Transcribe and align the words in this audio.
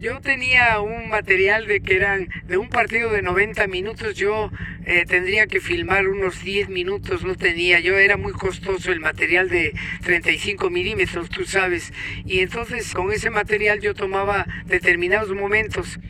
Yo 0.00 0.18
tenía 0.22 0.80
un 0.80 1.10
material 1.10 1.66
de 1.66 1.82
que 1.82 1.94
eran 1.94 2.30
de 2.46 2.56
un 2.56 2.70
partido 2.70 3.10
de 3.10 3.20
90 3.20 3.66
minutos, 3.66 4.14
yo 4.14 4.50
eh, 4.86 5.04
tendría 5.06 5.46
que 5.46 5.60
filmar 5.60 6.08
unos 6.08 6.42
10 6.42 6.70
minutos, 6.70 7.22
no 7.22 7.34
tenía, 7.34 7.80
yo 7.80 7.98
era 7.98 8.16
muy 8.16 8.32
costoso 8.32 8.92
el 8.92 9.00
material 9.00 9.50
de 9.50 9.74
35 10.02 10.70
milímetros, 10.70 11.28
tú 11.28 11.44
sabes, 11.44 11.92
y 12.24 12.40
entonces 12.40 12.94
con 12.94 13.12
ese 13.12 13.28
material 13.28 13.80
yo 13.80 13.92
tomaba 13.92 14.46
determinados 14.64 15.34
momentos. 15.34 16.00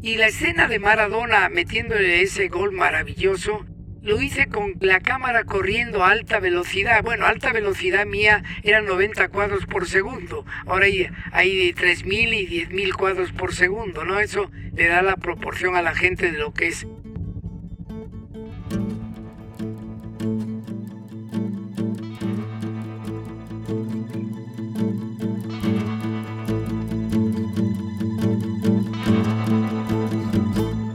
Y 0.00 0.14
la 0.14 0.28
escena 0.28 0.68
de 0.68 0.78
Maradona 0.78 1.48
metiéndole 1.48 2.22
ese 2.22 2.46
gol 2.46 2.70
maravilloso, 2.70 3.66
lo 4.02 4.20
hice 4.20 4.46
con 4.46 4.74
la 4.80 5.00
cámara 5.00 5.44
corriendo 5.44 6.04
a 6.04 6.10
alta 6.10 6.40
velocidad. 6.40 7.02
Bueno, 7.02 7.26
alta 7.26 7.52
velocidad 7.52 8.06
mía 8.06 8.42
eran 8.62 8.86
90 8.86 9.28
cuadros 9.28 9.66
por 9.66 9.86
segundo. 9.86 10.44
Ahora 10.66 10.86
hay, 10.86 11.08
hay 11.32 11.72
3.000 11.72 12.34
y 12.34 12.66
10.000 12.66 12.92
cuadros 12.94 13.32
por 13.32 13.54
segundo, 13.54 14.04
¿no? 14.04 14.20
Eso 14.20 14.50
le 14.74 14.88
da 14.88 15.02
la 15.02 15.16
proporción 15.16 15.76
a 15.76 15.82
la 15.82 15.94
gente 15.94 16.32
de 16.32 16.38
lo 16.38 16.52
que 16.52 16.68
es 16.68 16.86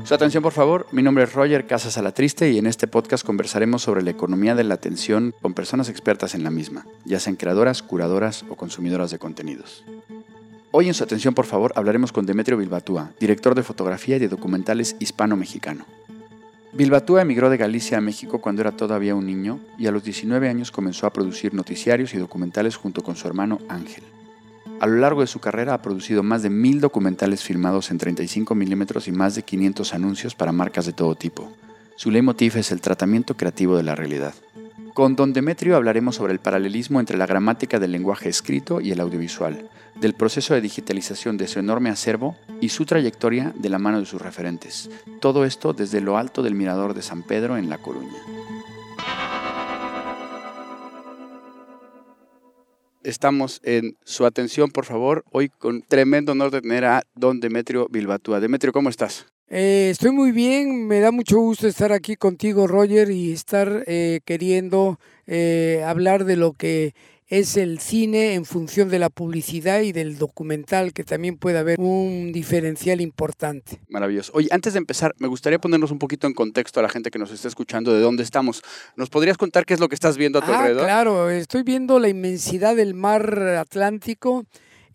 Su 0.05 0.13
atención, 0.13 0.43
por 0.43 0.53
favor. 0.53 0.85
Mi 0.91 1.01
nombre 1.01 1.23
es 1.23 1.33
Roger 1.33 1.65
Casas 1.65 1.97
Alatriste 1.97 2.51
y 2.51 2.59
en 2.59 2.67
este 2.67 2.87
podcast 2.87 3.25
conversaremos 3.25 3.81
sobre 3.81 4.03
la 4.03 4.11
economía 4.11 4.53
de 4.53 4.63
la 4.63 4.75
atención 4.75 5.33
con 5.41 5.55
personas 5.55 5.89
expertas 5.89 6.35
en 6.35 6.43
la 6.43 6.51
misma, 6.51 6.85
ya 7.05 7.19
sean 7.19 7.35
creadoras, 7.35 7.81
curadoras 7.81 8.45
o 8.47 8.55
consumidoras 8.55 9.09
de 9.09 9.17
contenidos. 9.17 9.83
Hoy 10.69 10.89
en 10.89 10.93
su 10.93 11.03
atención, 11.03 11.33
por 11.33 11.47
favor, 11.47 11.73
hablaremos 11.75 12.11
con 12.11 12.27
Demetrio 12.27 12.55
Bilbatúa, 12.55 13.13
director 13.19 13.55
de 13.55 13.63
fotografía 13.63 14.17
y 14.17 14.19
de 14.19 14.27
documentales 14.27 14.95
hispano-mexicano. 14.99 15.87
Bilbatúa 16.73 17.23
emigró 17.23 17.49
de 17.49 17.57
Galicia 17.57 17.97
a 17.97 18.01
México 18.01 18.39
cuando 18.39 18.61
era 18.61 18.77
todavía 18.77 19.15
un 19.15 19.25
niño 19.25 19.59
y 19.79 19.87
a 19.87 19.91
los 19.91 20.03
19 20.03 20.47
años 20.47 20.69
comenzó 20.69 21.07
a 21.07 21.13
producir 21.13 21.55
noticiarios 21.55 22.13
y 22.13 22.19
documentales 22.19 22.75
junto 22.75 23.01
con 23.01 23.15
su 23.15 23.27
hermano 23.27 23.57
Ángel. 23.69 24.03
A 24.79 24.87
lo 24.87 24.97
largo 24.97 25.21
de 25.21 25.27
su 25.27 25.39
carrera 25.39 25.73
ha 25.73 25.81
producido 25.81 26.21
más 26.21 26.43
de 26.43 26.49
mil 26.49 26.81
documentales 26.81 27.43
filmados 27.43 27.91
en 27.91 27.97
35 27.97 28.55
milímetros 28.55 29.07
y 29.07 29.11
más 29.11 29.35
de 29.35 29.43
500 29.43 29.93
anuncios 29.93 30.35
para 30.35 30.51
marcas 30.51 30.85
de 30.85 30.93
todo 30.93 31.15
tipo. 31.15 31.51
Su 31.95 32.11
leitmotiv 32.11 32.57
es 32.57 32.71
el 32.71 32.81
tratamiento 32.81 33.37
creativo 33.37 33.77
de 33.77 33.83
la 33.83 33.95
realidad. 33.95 34.33
Con 34.93 35.15
Don 35.15 35.33
Demetrio 35.33 35.75
hablaremos 35.75 36.15
sobre 36.15 36.33
el 36.33 36.39
paralelismo 36.39 36.99
entre 36.99 37.17
la 37.17 37.25
gramática 37.25 37.79
del 37.79 37.91
lenguaje 37.91 38.29
escrito 38.29 38.81
y 38.81 38.91
el 38.91 38.99
audiovisual, 38.99 39.69
del 39.99 40.13
proceso 40.13 40.53
de 40.53 40.61
digitalización 40.61 41.37
de 41.37 41.47
su 41.47 41.59
enorme 41.59 41.89
acervo 41.89 42.35
y 42.59 42.69
su 42.69 42.85
trayectoria 42.85 43.53
de 43.55 43.69
la 43.69 43.79
mano 43.79 43.99
de 43.99 44.05
sus 44.05 44.21
referentes. 44.21 44.89
Todo 45.21 45.45
esto 45.45 45.73
desde 45.73 46.01
lo 46.01 46.17
alto 46.17 46.43
del 46.43 46.55
mirador 46.55 46.93
de 46.93 47.01
San 47.01 47.23
Pedro 47.23 47.57
en 47.57 47.69
La 47.69 47.77
Coruña. 47.77 48.21
Estamos 53.05 53.61
en 53.63 53.95
su 54.03 54.25
atención, 54.25 54.71
por 54.71 54.85
favor, 54.85 55.23
hoy 55.31 55.49
con 55.49 55.81
tremendo 55.81 56.33
honor 56.33 56.51
de 56.51 56.61
tener 56.61 56.85
a 56.85 57.03
don 57.15 57.39
Demetrio 57.39 57.87
Bilbatúa. 57.89 58.39
Demetrio, 58.39 58.73
¿cómo 58.73 58.89
estás? 58.89 59.27
Eh, 59.47 59.89
estoy 59.91 60.11
muy 60.11 60.31
bien, 60.31 60.87
me 60.87 60.99
da 60.99 61.11
mucho 61.11 61.37
gusto 61.37 61.67
estar 61.67 61.91
aquí 61.91 62.15
contigo, 62.15 62.65
Roger, 62.65 63.11
y 63.11 63.31
estar 63.31 63.83
eh, 63.85 64.21
queriendo 64.25 64.99
eh, 65.27 65.83
hablar 65.85 66.25
de 66.25 66.35
lo 66.35 66.53
que 66.53 66.95
es 67.27 67.57
el 67.57 67.79
cine 67.79 68.35
en 68.35 68.45
función 68.45 68.89
de 68.89 68.99
la 68.99 69.09
publicidad 69.09 69.81
y 69.81 69.91
del 69.91 70.17
documental, 70.17 70.93
que 70.93 71.03
también 71.03 71.37
puede 71.37 71.57
haber 71.57 71.79
un 71.79 72.31
diferencial 72.31 73.01
importante. 73.01 73.79
Maravilloso. 73.89 74.31
Oye, 74.35 74.47
antes 74.51 74.73
de 74.73 74.79
empezar, 74.79 75.15
me 75.17 75.27
gustaría 75.27 75.59
ponernos 75.59 75.89
un 75.89 75.97
poquito 75.97 76.27
en 76.27 76.33
contexto 76.33 76.79
a 76.79 76.83
la 76.83 76.89
gente 76.89 77.09
que 77.09 77.17
nos 77.17 77.31
está 77.31 77.47
escuchando 77.47 77.93
de 77.93 77.99
dónde 77.99 78.21
estamos. 78.21 78.61
¿Nos 78.95 79.09
podrías 79.09 79.37
contar 79.37 79.65
qué 79.65 79.73
es 79.73 79.79
lo 79.79 79.89
que 79.89 79.95
estás 79.95 80.17
viendo 80.17 80.39
a 80.39 80.45
tu 80.45 80.51
ah, 80.51 80.59
alrededor? 80.59 80.85
Claro, 80.85 81.29
estoy 81.31 81.63
viendo 81.63 81.99
la 81.99 82.09
inmensidad 82.09 82.75
del 82.75 82.93
mar 82.93 83.39
Atlántico 83.57 84.45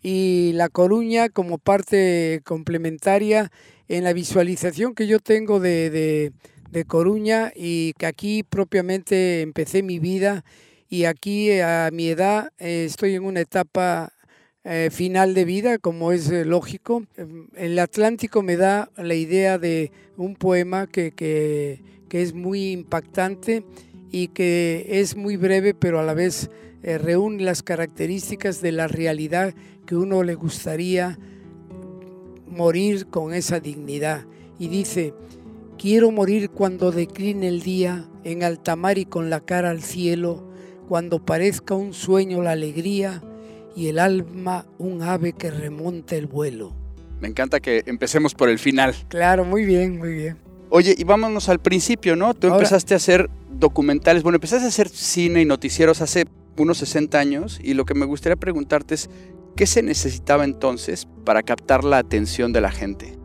y 0.01 0.51
La 0.53 0.69
Coruña 0.69 1.27
como 1.27 1.57
parte 1.57 2.41
complementaria 2.45 3.51
en 3.89 4.05
la 4.05 4.13
visualización 4.13 4.95
que 4.95 5.05
yo 5.05 5.19
tengo 5.19 5.59
de, 5.59 5.89
de, 5.89 6.31
de 6.69 6.85
Coruña 6.85 7.51
y 7.53 7.91
que 7.97 8.05
aquí 8.05 8.43
propiamente 8.43 9.41
empecé 9.41 9.83
mi 9.83 9.99
vida 9.99 10.45
y 10.91 11.05
aquí 11.05 11.49
eh, 11.49 11.63
a 11.63 11.89
mi 11.91 12.09
edad 12.09 12.51
eh, 12.59 12.83
estoy 12.85 13.15
en 13.15 13.23
una 13.23 13.39
etapa 13.39 14.11
eh, 14.65 14.89
final 14.91 15.33
de 15.33 15.45
vida, 15.45 15.77
como 15.77 16.11
es 16.11 16.29
lógico. 16.45 17.05
Em, 17.15 17.47
el 17.55 17.79
Atlántico 17.79 18.43
me 18.43 18.57
da 18.57 18.91
la 18.97 19.15
idea 19.15 19.57
de 19.57 19.93
un 20.17 20.35
poema 20.35 20.87
que, 20.87 21.13
que, 21.13 21.81
que, 22.09 22.21
es 22.21 22.33
muy 22.33 22.71
impactante 22.71 23.63
y 24.11 24.27
que 24.27 24.85
es 24.89 25.15
muy 25.15 25.37
breve, 25.37 25.73
pero 25.73 25.97
a 25.97 26.03
la 26.03 26.13
vez 26.13 26.49
reúne 26.83 27.43
las 27.43 27.63
características 27.63 28.61
de 28.61 28.73
la 28.73 28.87
realidad 28.87 29.53
que 29.85 29.95
uno 29.95 30.23
le 30.23 30.35
gustaría 30.35 31.17
morir 32.47 33.07
con 33.07 33.33
esa 33.33 33.61
dignidad. 33.61 34.25
Y 34.59 34.67
dice, 34.67 35.13
quiero 35.77 36.11
morir 36.11 36.49
cuando 36.49 36.91
decline 36.91 37.47
el 37.47 37.61
día 37.61 38.09
en 38.25 38.43
alta 38.43 38.75
mar 38.75 38.97
y 38.97 39.05
con 39.05 39.29
la 39.29 39.39
cara 39.39 39.69
al 39.69 39.81
cielo 39.81 40.50
cuando 40.91 41.23
parezca 41.23 41.73
un 41.73 41.93
sueño 41.93 42.41
la 42.41 42.51
alegría 42.51 43.23
y 43.77 43.87
el 43.87 43.97
alma 43.97 44.65
un 44.77 45.01
ave 45.03 45.31
que 45.31 45.49
remonta 45.49 46.17
el 46.17 46.27
vuelo. 46.27 46.75
Me 47.21 47.29
encanta 47.29 47.61
que 47.61 47.83
empecemos 47.85 48.35
por 48.35 48.49
el 48.49 48.59
final. 48.59 48.93
Claro, 49.07 49.45
muy 49.45 49.63
bien, 49.63 49.97
muy 49.97 50.11
bien. 50.11 50.37
Oye, 50.69 50.93
y 50.97 51.05
vámonos 51.05 51.47
al 51.47 51.59
principio, 51.59 52.17
¿no? 52.17 52.33
Tú 52.33 52.47
empezaste 52.47 52.93
a 52.93 52.97
hacer 52.97 53.29
documentales, 53.49 54.21
bueno, 54.21 54.35
empezaste 54.35 54.65
a 54.65 54.67
hacer 54.67 54.89
cine 54.89 55.39
y 55.39 55.45
noticieros 55.45 56.01
hace 56.01 56.25
unos 56.57 56.79
60 56.79 57.17
años 57.17 57.61
y 57.63 57.73
lo 57.73 57.85
que 57.85 57.93
me 57.93 58.05
gustaría 58.05 58.35
preguntarte 58.35 58.95
es, 58.95 59.09
¿qué 59.55 59.67
se 59.67 59.83
necesitaba 59.83 60.43
entonces 60.43 61.07
para 61.23 61.41
captar 61.41 61.85
la 61.85 61.99
atención 61.99 62.51
de 62.51 62.59
la 62.59 62.69
gente? 62.69 63.17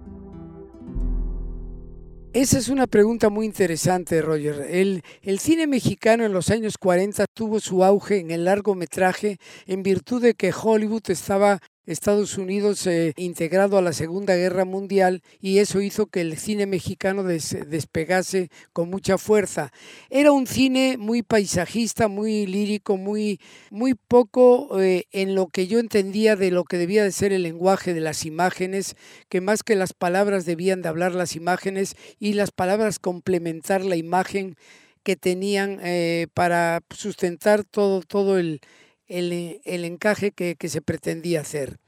Esa 2.36 2.58
es 2.58 2.68
una 2.68 2.86
pregunta 2.86 3.30
muy 3.30 3.46
interesante, 3.46 4.20
Roger. 4.20 4.66
El, 4.68 5.02
el, 5.22 5.38
cine 5.38 5.66
mexicano 5.66 6.22
en 6.26 6.34
los 6.34 6.50
años 6.50 6.76
40 6.76 7.24
tuvo 7.32 7.60
su 7.60 7.82
auge 7.82 8.18
en 8.18 8.30
el 8.30 8.44
largometraje 8.44 9.38
en 9.66 9.82
virtud 9.82 10.20
de 10.20 10.34
que 10.34 10.52
Hollywood 10.52 11.00
estaba 11.08 11.60
Estados 11.86 12.36
Unidos 12.36 12.84
eh, 12.88 13.12
integrado 13.16 13.78
a 13.78 13.82
la 13.82 13.92
Segunda 13.92 14.34
Guerra 14.34 14.64
Mundial 14.64 15.22
y 15.40 15.58
eso 15.58 15.80
hizo 15.80 16.06
que 16.06 16.20
el 16.20 16.36
cine 16.36 16.66
mexicano 16.66 17.22
despegase 17.22 18.50
con 18.72 18.90
mucha 18.90 19.18
fuerza. 19.18 19.72
Era 20.10 20.32
un 20.32 20.48
cine 20.48 20.96
muy 20.98 21.22
paisajista, 21.22 22.08
muy 22.08 22.46
lírico, 22.46 22.96
muy, 22.96 23.40
muy 23.70 23.94
poco 23.94 24.80
eh, 24.80 25.04
en 25.12 25.36
lo 25.36 25.46
que 25.46 25.68
yo 25.68 25.78
entendía 25.78 26.34
de 26.34 26.50
lo 26.50 26.64
que 26.64 26.76
debía 26.76 27.04
de 27.04 27.12
ser 27.12 27.32
el 27.32 27.44
lenguaje 27.44 27.94
de 27.94 28.00
las 28.00 28.26
imágenes, 28.26 28.96
que 29.28 29.40
más 29.40 29.62
que 29.62 29.76
las 29.76 29.92
palabras 29.92 30.44
debían 30.44 30.82
de 30.82 30.88
hablar 30.88 31.14
las 31.14 31.36
imágenes 31.36 31.94
y 32.18 32.32
las 32.32 32.50
palabras 32.50 32.98
complementar 32.98 33.84
la 33.84 33.94
imagen 33.94 34.56
que 35.04 35.14
tenían 35.14 35.78
eh, 35.84 36.26
para 36.34 36.80
sustentar 36.90 37.62
todo, 37.62 38.00
todo 38.00 38.38
el, 38.38 38.60
el, 39.08 39.60
el 39.64 39.84
encaje 39.84 40.32
que, 40.32 40.56
que, 40.56 40.68
se 40.68 40.82
pretendía 40.82 41.40
hacer. 41.40 41.78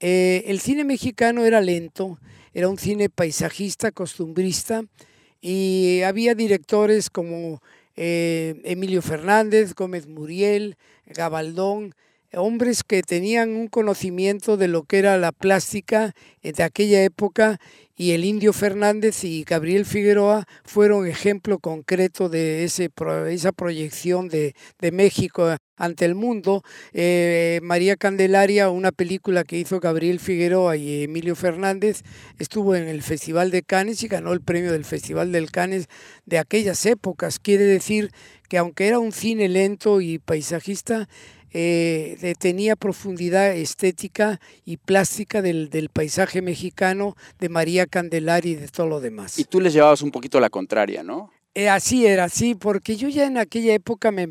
Eh, 0.00 0.44
el 0.46 0.60
cine 0.60 0.84
mexicano 0.84 1.44
era 1.44 1.60
lento, 1.60 2.18
era 2.52 2.68
un 2.68 2.78
cine 2.78 3.08
paisajista, 3.08 3.92
costumbrista, 3.92 4.84
y 5.40 6.02
había 6.02 6.34
directores 6.34 7.10
como 7.10 7.62
eh, 7.96 8.60
Emilio 8.64 9.02
Fernández, 9.02 9.74
Gómez 9.74 10.06
Muriel, 10.06 10.76
Gabaldón, 11.06 11.94
hombres 12.34 12.82
que 12.84 13.02
tenían 13.02 13.50
un 13.56 13.68
conocimiento 13.68 14.56
de 14.56 14.68
lo 14.68 14.82
que 14.82 14.98
era 14.98 15.16
la 15.16 15.32
plástica 15.32 16.14
de 16.42 16.62
aquella 16.62 17.02
época 17.02 17.58
y 17.96 18.12
el 18.12 18.24
Indio 18.24 18.52
Fernández 18.52 19.24
y 19.24 19.44
Gabriel 19.44 19.86
Figueroa 19.86 20.46
fueron 20.64 21.06
ejemplo 21.06 21.58
concreto 21.58 22.28
de 22.28 22.64
esa 22.64 23.52
proyección 23.52 24.28
de, 24.28 24.54
de 24.80 24.92
México 24.92 25.56
ante 25.76 26.04
el 26.04 26.14
mundo. 26.14 26.62
Eh, 26.92 27.60
María 27.62 27.96
Candelaria, 27.96 28.70
una 28.70 28.92
película 28.92 29.44
que 29.44 29.58
hizo 29.58 29.80
Gabriel 29.80 30.20
Figueroa 30.20 30.76
y 30.76 31.04
Emilio 31.04 31.36
Fernández, 31.36 32.02
estuvo 32.38 32.74
en 32.74 32.88
el 32.88 33.02
Festival 33.02 33.50
de 33.50 33.62
Cannes 33.62 34.02
y 34.02 34.08
ganó 34.08 34.32
el 34.32 34.40
premio 34.40 34.72
del 34.72 34.84
Festival 34.84 35.32
del 35.32 35.50
Cannes 35.50 35.88
de 36.24 36.38
aquellas 36.38 36.84
épocas. 36.86 37.38
Quiere 37.38 37.64
decir 37.64 38.10
que 38.48 38.58
aunque 38.58 38.86
era 38.86 38.98
un 38.98 39.12
cine 39.12 39.48
lento 39.48 40.00
y 40.00 40.18
paisajista, 40.18 41.08
eh, 41.58 42.34
tenía 42.38 42.76
profundidad 42.76 43.56
estética 43.56 44.40
y 44.66 44.76
plástica 44.76 45.40
del, 45.40 45.70
del, 45.70 45.88
paisaje 45.88 46.42
mexicano, 46.42 47.16
de 47.40 47.48
María 47.48 47.86
Candelaria 47.86 48.52
y 48.52 48.56
de 48.56 48.68
todo 48.68 48.86
lo 48.86 49.00
demás. 49.00 49.38
Y 49.38 49.44
tú 49.44 49.58
les 49.58 49.72
llevabas 49.72 50.02
un 50.02 50.10
poquito 50.10 50.38
la 50.38 50.50
contraria, 50.50 51.02
¿no? 51.02 51.30
Eh, 51.54 51.70
así 51.70 52.04
era, 52.04 52.28
sí, 52.28 52.54
porque 52.54 52.96
yo 52.96 53.08
ya 53.08 53.24
en 53.24 53.38
aquella 53.38 53.72
época 53.72 54.10
me, 54.10 54.28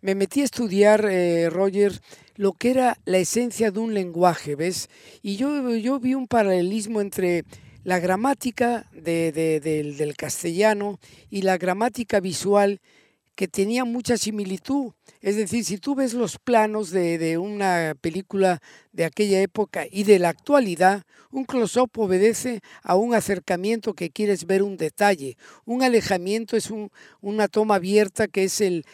me 0.00 0.14
metí 0.16 0.40
a 0.40 0.44
estudiar, 0.44 1.06
eh, 1.08 1.50
Roger, 1.50 2.00
lo 2.34 2.52
que 2.52 2.70
era 2.70 2.98
la 3.04 3.18
esencia 3.18 3.70
de 3.70 3.78
un 3.78 3.94
lenguaje, 3.94 4.56
¿ves? 4.56 4.90
Y 5.22 5.36
yo, 5.36 5.76
yo 5.76 6.00
vi 6.00 6.14
un 6.14 6.26
paralelismo 6.26 7.00
entre 7.00 7.44
la 7.84 8.00
gramática 8.00 8.86
del 8.92 10.16
castellano 10.16 10.98
y 11.30 11.42
la 11.42 11.58
gramática 11.58 12.18
visual 12.18 12.80
que 13.38 13.46
tenía 13.46 13.84
mucha 13.84 14.18
similitud. 14.18 14.94
Es 15.20 15.36
decir, 15.36 15.64
si 15.64 15.78
tú 15.78 15.94
ves 15.94 16.12
los 16.12 16.38
planos 16.40 16.90
de, 16.90 17.38
una 17.38 17.94
película 18.00 18.60
de 18.90 19.04
aquella 19.04 19.40
época 19.40 19.84
y 19.88 20.02
de 20.02 20.18
la 20.18 20.30
actualidad, 20.30 21.04
un 21.30 21.44
close-up 21.44 21.90
obedece 21.98 22.62
a 22.82 22.96
un 22.96 23.14
acercamiento 23.14 23.94
que 23.94 24.10
quieres 24.10 24.44
ver 24.44 24.64
un 24.64 24.76
detalle. 24.76 25.36
Un 25.64 25.84
alejamiento 25.84 26.56
es 26.56 26.68
una 27.20 27.46
toma 27.46 27.76
abierta 27.76 28.26
que 28.26 28.42
es 28.42 28.60
el, 28.60 28.84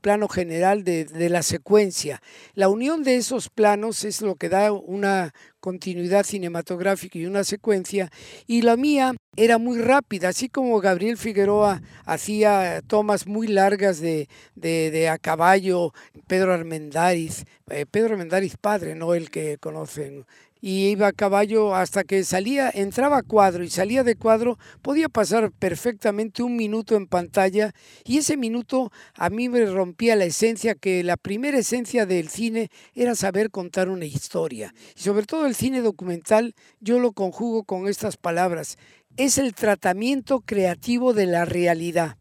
plano 0.00 0.28
general 0.28 0.84
de, 0.84 1.04
de 1.04 1.28
la 1.28 1.42
secuencia. 1.42 2.22
La 2.54 2.68
unión 2.68 3.02
de 3.02 3.16
esos 3.16 3.48
planos 3.48 4.04
es 4.04 4.22
lo 4.22 4.36
que 4.36 4.48
da 4.48 4.70
una 4.70 5.34
continuidad 5.58 6.24
cinematográfica 6.24 7.18
y 7.18 7.26
una 7.26 7.42
secuencia, 7.42 8.12
y 8.46 8.62
la 8.62 8.76
mía 8.76 9.16
era 9.36 9.58
muy 9.58 9.78
rápida, 9.80 10.28
así 10.28 10.48
como 10.48 10.80
Gabriel 10.80 11.16
Figueroa 11.18 11.82
hacía 12.04 12.82
tomas 12.86 13.26
muy 13.26 13.48
largas 13.48 14.00
de, 14.00 14.28
de, 14.54 15.08
a 15.08 15.18
caballo, 15.18 15.92
Pedro 16.26 16.54
Armendáriz, 16.54 17.44
eh, 17.70 17.86
Pedro 17.90 18.14
Armendáriz 18.14 18.56
padre, 18.56 18.94
no 18.94 19.14
el 19.14 19.30
que 19.30 19.58
conocen 19.58 20.24
y 20.60 20.88
iba 20.88 21.08
a 21.08 21.12
caballo 21.12 21.74
hasta 21.74 22.04
que 22.04 22.24
salía, 22.24 22.70
entraba 22.74 23.18
a 23.18 23.22
cuadro 23.22 23.62
y 23.62 23.70
salía 23.70 24.02
de 24.02 24.16
cuadro, 24.16 24.58
podía 24.82 25.08
pasar 25.08 25.52
perfectamente 25.52 26.42
un 26.42 26.56
minuto 26.56 26.96
en 26.96 27.06
pantalla 27.06 27.72
y 28.04 28.18
ese 28.18 28.36
minuto 28.36 28.90
a 29.14 29.30
mí 29.30 29.48
me 29.48 29.64
rompía 29.66 30.16
la 30.16 30.24
esencia, 30.24 30.74
que 30.74 31.04
la 31.04 31.16
primera 31.16 31.58
esencia 31.58 32.06
del 32.06 32.28
cine 32.28 32.70
era 32.94 33.14
saber 33.14 33.50
contar 33.50 33.88
una 33.88 34.06
historia. 34.06 34.74
Y 34.96 35.00
sobre 35.00 35.26
todo 35.26 35.46
el 35.46 35.54
cine 35.54 35.82
documental, 35.82 36.54
yo 36.80 36.98
lo 36.98 37.12
conjugo 37.12 37.64
con 37.64 37.86
estas 37.86 38.16
palabras, 38.16 38.76
es 39.16 39.38
el 39.38 39.54
tratamiento 39.54 40.40
creativo 40.40 41.12
de 41.12 41.26
la 41.26 41.44
realidad. 41.44 42.16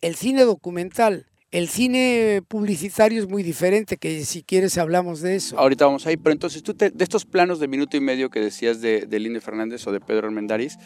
El 0.00 0.14
cine 0.14 0.44
documental 0.44 1.26
el 1.52 1.68
cine 1.68 2.42
publicitario 2.46 3.22
es 3.22 3.28
muy 3.28 3.42
diferente, 3.42 3.96
que 3.96 4.24
si 4.24 4.42
quieres 4.42 4.76
hablamos 4.78 5.20
de 5.20 5.36
eso. 5.36 5.58
Ahorita 5.58 5.86
vamos 5.86 6.06
ahí, 6.06 6.16
pero 6.16 6.32
entonces 6.32 6.62
tú 6.62 6.74
de 6.74 6.92
estos 6.98 7.24
planos 7.24 7.60
de 7.60 7.68
minuto 7.68 7.96
y 7.96 8.00
medio 8.00 8.30
que 8.30 8.40
decías 8.40 8.80
de, 8.80 9.06
de 9.06 9.18
Linde 9.20 9.40
Fernández 9.40 9.86
o 9.86 9.92
de 9.92 10.00
Pedro 10.00 10.26
Armendáriz, 10.26 10.76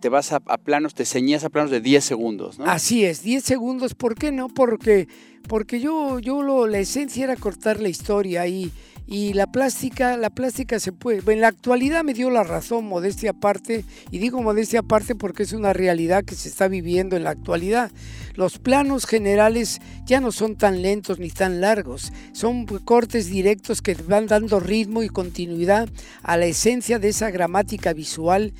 te 0.00 0.08
vas 0.08 0.32
a, 0.32 0.40
planos, 0.40 0.94
te 0.94 1.04
ceñías 1.04 1.44
a 1.44 1.50
planos 1.50 1.70
de 1.70 1.80
10 1.80 2.04
segundos, 2.04 2.58
¿no? 2.58 2.64
Así 2.64 3.04
es, 3.04 3.22
10 3.22 3.44
segundos, 3.44 3.94
¿por 3.94 4.14
qué 4.14 4.32
no? 4.32 4.48
Porque, 4.48 5.08
porque 5.46 5.78
yo, 5.78 6.18
yo 6.18 6.42
lo, 6.42 6.66
la 6.66 6.78
esencia 6.78 7.24
era 7.24 7.36
cortar 7.36 7.80
la 7.80 7.88
historia 7.88 8.46
y 8.46 8.72
y 9.10 9.32
la 9.32 9.48
plástica, 9.48 10.16
la 10.16 10.30
plástica 10.30 10.78
se 10.78 10.92
puede, 10.92 11.20
en 11.32 11.40
la 11.40 11.48
actualidad 11.48 12.04
me 12.04 12.14
dio 12.14 12.30
la 12.30 12.44
razón, 12.44 12.84
modestia 12.84 13.30
aparte, 13.30 13.84
y 14.12 14.18
digo 14.18 14.40
modestia 14.40 14.80
aparte 14.80 15.16
porque 15.16 15.42
es 15.42 15.52
una 15.52 15.72
realidad 15.72 16.24
que 16.24 16.36
se 16.36 16.48
está 16.48 16.68
viviendo 16.68 17.16
en 17.16 17.24
la 17.24 17.30
actualidad. 17.30 17.90
Los 18.36 18.58
planos 18.58 19.06
generales 19.06 19.80
ya 20.06 20.20
no 20.20 20.30
son 20.30 20.54
tan 20.54 20.80
lentos 20.80 21.18
ni 21.18 21.28
tan 21.28 21.60
largos, 21.60 22.12
son 22.30 22.66
cortes 22.66 23.26
directos 23.26 23.82
que 23.82 23.94
van 23.94 24.28
dando 24.28 24.60
ritmo 24.60 25.02
y 25.02 25.08
continuidad 25.08 25.88
a 26.22 26.36
la 26.36 26.46
esencia 26.46 27.00
de 27.00 27.08
esa 27.08 27.32
gramática 27.32 27.92
visual 27.92 28.52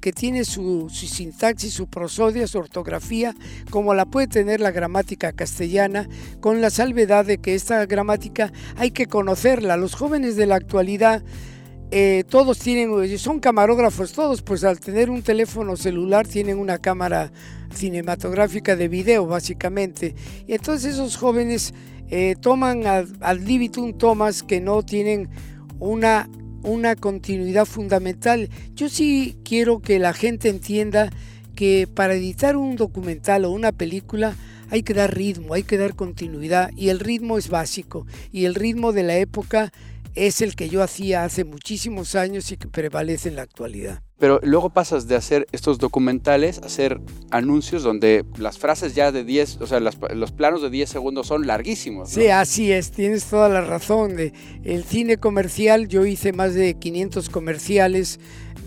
que, 0.00 0.12
tiene 0.12 0.44
su, 0.44 0.90
sintaxis, 0.90 1.72
su 1.72 1.86
prosodia, 1.86 2.48
su 2.48 2.58
ortografía, 2.58 3.36
como 3.70 3.94
la 3.94 4.06
puede 4.06 4.26
tener 4.26 4.60
la 4.60 4.72
gramática 4.72 5.30
castellana, 5.32 6.08
con 6.40 6.60
la 6.60 6.70
salvedad 6.70 7.24
de 7.24 7.38
que 7.38 7.54
esta 7.54 7.86
gramática 7.86 8.52
hay 8.76 8.90
que 8.90 9.06
conocerla. 9.06 9.76
Los 9.76 9.94
jóvenes 9.94 10.34
de 10.34 10.46
la 10.46 10.56
actualidad 10.56 11.22
eh, 11.92 12.24
todos 12.28 12.58
tienen, 12.58 13.18
son 13.20 13.38
camarógrafos 13.38 14.12
todos, 14.12 14.42
pues 14.42 14.64
al 14.64 14.80
tener 14.80 15.10
un 15.10 15.22
teléfono 15.22 15.76
celular 15.76 16.26
tienen 16.26 16.58
una 16.58 16.78
cámara 16.78 17.30
cinematográfica 17.72 18.74
de 18.74 18.88
video 18.88 19.26
básicamente. 19.26 20.16
Y 20.48 20.54
entonces 20.54 20.94
esos 20.94 21.16
jóvenes 21.16 21.72
eh, 22.10 22.34
toman 22.40 22.84
al, 22.84 23.16
al 23.20 23.44
libitum 23.44 23.96
tomas 23.96 24.42
que 24.42 24.60
no 24.60 24.82
tienen 24.82 25.28
una 25.78 26.28
una 26.62 26.96
continuidad 26.96 27.64
fundamental. 27.64 28.48
Yo 28.74 28.88
sí 28.88 29.36
quiero 29.44 29.80
que 29.80 29.98
la 29.98 30.12
gente 30.12 30.48
entienda 30.48 31.10
que 31.54 31.88
para 31.92 32.14
editar 32.14 32.56
un 32.56 32.76
documental 32.76 33.44
o 33.44 33.50
una 33.50 33.72
película 33.72 34.36
hay 34.70 34.82
que 34.82 34.94
dar 34.94 35.14
ritmo, 35.14 35.54
hay 35.54 35.62
que 35.62 35.78
dar 35.78 35.94
continuidad 35.94 36.70
y 36.76 36.90
el 36.90 37.00
ritmo 37.00 37.38
es 37.38 37.48
básico 37.48 38.06
y 38.32 38.44
el 38.44 38.54
ritmo 38.54 38.92
de 38.92 39.02
la 39.02 39.16
época 39.16 39.72
es 40.26 40.42
el 40.42 40.56
que 40.56 40.68
yo 40.68 40.82
hacía 40.82 41.24
hace 41.24 41.44
muchísimos 41.44 42.14
años 42.14 42.50
y 42.52 42.56
que 42.56 42.68
prevalece 42.68 43.28
en 43.28 43.36
la 43.36 43.42
actualidad. 43.42 44.02
Pero 44.18 44.40
luego 44.42 44.70
pasas 44.70 45.06
de 45.06 45.14
hacer 45.14 45.46
estos 45.52 45.78
documentales 45.78 46.58
a 46.58 46.66
hacer 46.66 47.00
anuncios 47.30 47.84
donde 47.84 48.24
las 48.36 48.58
frases 48.58 48.96
ya 48.96 49.12
de 49.12 49.22
10, 49.22 49.58
o 49.60 49.66
sea, 49.68 49.78
los 49.78 50.32
planos 50.32 50.60
de 50.60 50.70
10 50.70 50.90
segundos 50.90 51.28
son 51.28 51.46
larguísimos. 51.46 52.10
Sí, 52.10 52.26
así 52.26 52.72
es, 52.72 52.90
tienes 52.90 53.26
toda 53.26 53.48
la 53.48 53.60
razón. 53.60 54.16
El 54.64 54.84
cine 54.84 55.18
comercial, 55.18 55.86
yo 55.86 56.04
hice 56.04 56.32
más 56.32 56.54
de 56.54 56.74
500 56.74 57.28
comerciales 57.28 58.18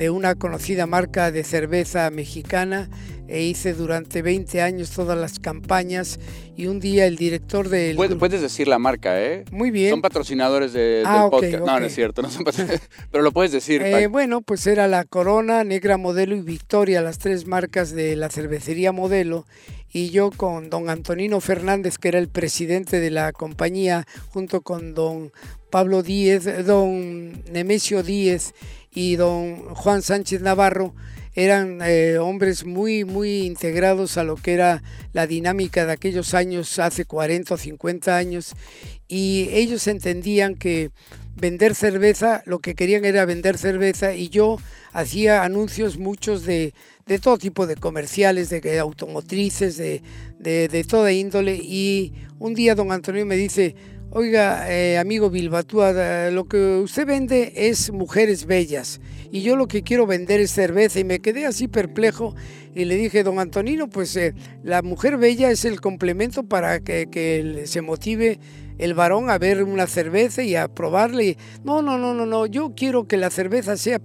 de 0.02 0.10
una 0.10 0.34
conocida 0.34 0.88
marca 0.88 1.30
de 1.30 1.44
cerveza 1.44 2.10
mexicana 2.10 2.90
e 3.28 3.44
hice 3.44 3.76
durante 3.76 4.24
20 4.24 4.60
años 4.60 4.90
todas 4.90 5.16
las 5.16 5.38
campañas 5.38 6.20
y 6.58 6.66
un 6.66 6.80
día 6.80 7.06
el 7.06 7.18
director 7.18 7.70
del... 7.70 7.98
Puedes, 7.98 8.18
puedes 8.18 8.42
decir 8.42 8.68
la 8.68 8.80
marca, 8.80 9.22
¿eh? 9.22 9.46
Muy 9.52 9.70
bien. 9.70 9.92
Son 9.92 10.02
patrocinadores 10.02 10.74
de, 10.74 11.04
ah, 11.06 11.22
del 11.22 11.30
podcast. 11.30 11.66
No, 11.68 11.80
no 11.80 11.86
es 11.86 11.94
cierto, 11.94 12.24
no 12.24 12.32
son 12.32 12.46
pero 13.12 13.24
lo 13.24 13.32
puedes 13.32 13.52
decir. 13.52 13.84
Eh, 13.84 14.08
bueno, 14.08 14.42
pues 14.42 14.66
era 14.66 14.88
la 14.88 15.04
Corona, 15.04 15.64
Negra 15.64 15.98
Modelo 15.98 16.36
y 16.36 16.42
Victoria, 16.42 17.04
las 17.04 17.20
tres 17.20 17.46
marcas 17.46 17.92
de 17.92 18.16
la 18.16 18.32
cervecería 18.32 18.92
Modelo 18.92 19.46
y 19.94 20.10
yo 20.10 20.32
con 20.32 20.70
don 20.70 20.90
Antonino 20.90 21.42
Fernández, 21.42 21.98
que 21.98 22.08
era 22.08 22.20
el 22.20 22.30
presidente 22.30 23.00
de 23.00 23.12
la 23.12 23.32
compañía, 23.34 24.06
junto 24.30 24.62
con 24.62 24.94
don 24.94 25.32
Pablo 25.70 26.04
Díez, 26.04 26.66
don 26.66 27.44
Nemesio 27.52 28.04
Díez 28.04 28.54
y 28.94 29.16
don 29.16 29.58
Juan 29.76 30.02
Sánchez 30.02 30.42
Navarro, 30.42 30.94
eran 31.34 31.80
eh, 31.82 32.18
hombres 32.18 32.66
muy, 32.66 33.06
muy 33.06 33.44
integrados 33.44 34.18
a 34.18 34.24
lo 34.24 34.36
que 34.36 34.54
era 34.54 34.84
la 35.14 35.28
dinámica 35.28 35.86
de 35.86 35.94
aquellos 35.94 36.34
años, 36.34 36.78
hace 36.80 37.06
40 37.06 37.54
o 37.54 37.58
50 37.58 38.18
años, 38.18 38.54
y 39.08 39.50
ellos 39.52 39.88
entendían 39.88 40.56
que 40.56 40.92
vender 41.42 41.76
cerveza, 41.76 42.44
lo 42.46 42.60
que 42.60 42.76
querían 42.76 43.04
era 43.04 43.26
vender 43.26 43.58
cerveza, 43.58 44.14
y 44.14 44.30
yo 44.30 44.58
hacía 44.94 45.44
anuncios 45.44 45.98
muchos 45.98 46.46
de, 46.46 46.74
de 47.08 47.20
todo 47.20 47.38
tipo 47.40 47.68
de 47.68 47.76
comerciales, 47.76 48.50
de 48.50 48.80
automotrices, 48.80 49.76
de, 49.76 50.02
de, 50.40 50.84
toda 50.84 51.12
índole, 51.12 51.56
y 51.56 52.14
un 52.40 52.54
día 52.54 52.76
don 52.76 52.92
Antonio 52.92 53.26
me 53.26 53.36
dice, 53.36 53.76
Oiga, 54.14 54.70
eh, 54.70 54.98
amigo 54.98 55.30
Bilbatúa, 55.30 56.30
lo 56.32 56.44
que 56.44 56.82
usted 56.84 57.06
vende 57.06 57.54
es 57.56 57.94
mujeres 57.94 58.46
bellas 58.46 59.00
y 59.32 59.42
yo 59.42 59.56
lo 59.56 59.70
que 59.70 59.84
quiero 59.84 60.06
vender 60.06 60.42
es 60.42 60.52
cerveza 60.52 61.00
y 61.00 61.06
me 61.06 61.20
quedé 61.20 61.46
así 61.46 61.70
perplejo 61.70 62.36
y 62.76 62.84
le 62.84 62.96
dije, 62.98 63.24
don 63.24 63.40
Antonino, 63.40 63.90
pues 63.90 64.14
eh, 64.18 64.34
la 64.64 64.82
mujer 64.82 65.18
bella 65.18 65.50
es 65.50 65.64
el 65.64 65.80
complemento 65.80 66.44
para 66.44 66.82
que, 66.82 67.08
que 67.10 67.64
se 67.68 67.82
motive 67.82 68.38
el 68.82 68.96
varón 68.96 69.30
a 69.30 69.38
ver 69.38 69.64
una 69.64 69.86
cerveza 69.86 70.42
y 70.42 70.56
a 70.56 70.68
probarle. 70.68 71.38
No, 71.64 71.84
no, 71.84 72.00
no, 72.00 72.16
no, 72.16 72.26
no. 72.26 72.48
Yo 72.48 72.74
quiero 72.76 73.08
que 73.08 73.16
la 73.16 73.30
cerveza 73.30 73.78
sea 73.78 74.02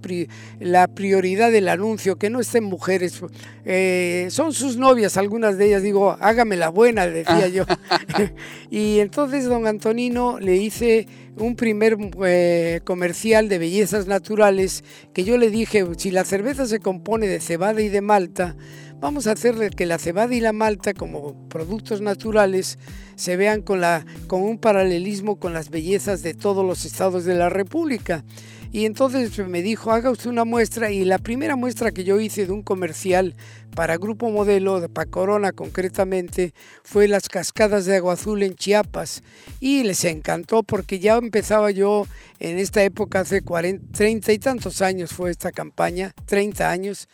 la 0.59 0.87
prioridad 0.87 1.51
del 1.51 1.67
anuncio, 1.67 2.17
que 2.17 2.29
no 2.29 2.39
estén 2.39 2.63
mujeres. 2.63 3.19
Eh, 3.65 4.27
son 4.29 4.53
sus 4.53 4.77
novias, 4.77 5.17
algunas 5.17 5.57
de 5.57 5.65
ellas. 5.65 5.81
Digo, 5.81 6.15
hágame 6.21 6.57
la 6.57 6.69
buena, 6.69 7.07
decía 7.07 7.47
yo. 7.47 7.65
y 8.69 8.99
entonces 8.99 9.45
don 9.45 9.65
Antonino 9.65 10.39
le 10.39 10.57
hice 10.57 11.07
un 11.37 11.55
primer 11.55 11.97
eh, 12.25 12.81
comercial 12.83 13.49
de 13.49 13.57
bellezas 13.57 14.05
naturales 14.05 14.83
que 15.13 15.23
yo 15.23 15.37
le 15.37 15.49
dije, 15.49 15.85
si 15.97 16.11
la 16.11 16.23
cerveza 16.23 16.67
se 16.67 16.79
compone 16.79 17.27
de 17.27 17.39
cebada 17.39 17.81
y 17.81 17.89
de 17.89 18.01
malta, 18.01 18.55
vamos 18.99 19.27
a 19.27 19.31
hacerle 19.31 19.69
que 19.69 19.85
la 19.85 19.97
cebada 19.97 20.33
y 20.33 20.39
la 20.39 20.53
malta 20.53 20.93
como 20.93 21.47
productos 21.49 22.01
naturales 22.01 22.79
se 23.15 23.35
vean 23.35 23.61
con 23.61 24.41
un 24.41 24.57
paralelismo 24.57 25.37
con 25.37 25.53
las 25.53 25.69
bellezas 25.69 26.23
de 26.23 26.33
todos 26.33 26.65
los 26.65 26.85
estados 26.85 27.25
de 27.25 27.35
la 27.35 27.49
República. 27.49 28.23
Y 28.71 28.85
entonces 28.85 29.37
me 29.47 29.61
dijo, 29.61 29.91
haga 29.91 30.11
usted 30.11 30.29
una 30.29 30.43
muestra 30.43 30.91
y 30.91 31.05
la 31.05 31.19
primera 31.19 31.55
muestra 31.55 31.91
que 31.91 32.03
yo 32.03 32.19
hice 32.19 32.45
de 32.45 32.51
un 32.51 32.63
comercial 32.63 33.33
para 33.73 33.97
Grupo 33.97 34.29
Modelo, 34.29 34.89
para 34.89 35.09
Corona 35.09 35.53
concretamente, 35.53 36.53
fue 36.83 37.07
las 37.07 37.29
cascadas 37.29 37.85
de 37.85 37.95
agua 37.95 38.13
azul 38.13 38.43
en 38.43 38.55
Chiapas. 38.55 39.23
Y 39.61 39.83
les 39.83 40.03
encantó 40.03 40.63
porque 40.63 40.99
ya 40.99 41.15
empezaba 41.15 41.71
yo 41.71 42.05
en 42.39 42.59
esta 42.59 42.83
época, 42.83 43.21
hace 43.21 43.41
40, 43.41 43.97
30 43.97 44.33
y 44.33 44.39
tantos 44.39 44.81
años 44.81 45.11
fue 45.11 45.31
esta 45.31 45.51
campaña, 45.51 46.13
30 46.25 46.69
años, 46.69 47.07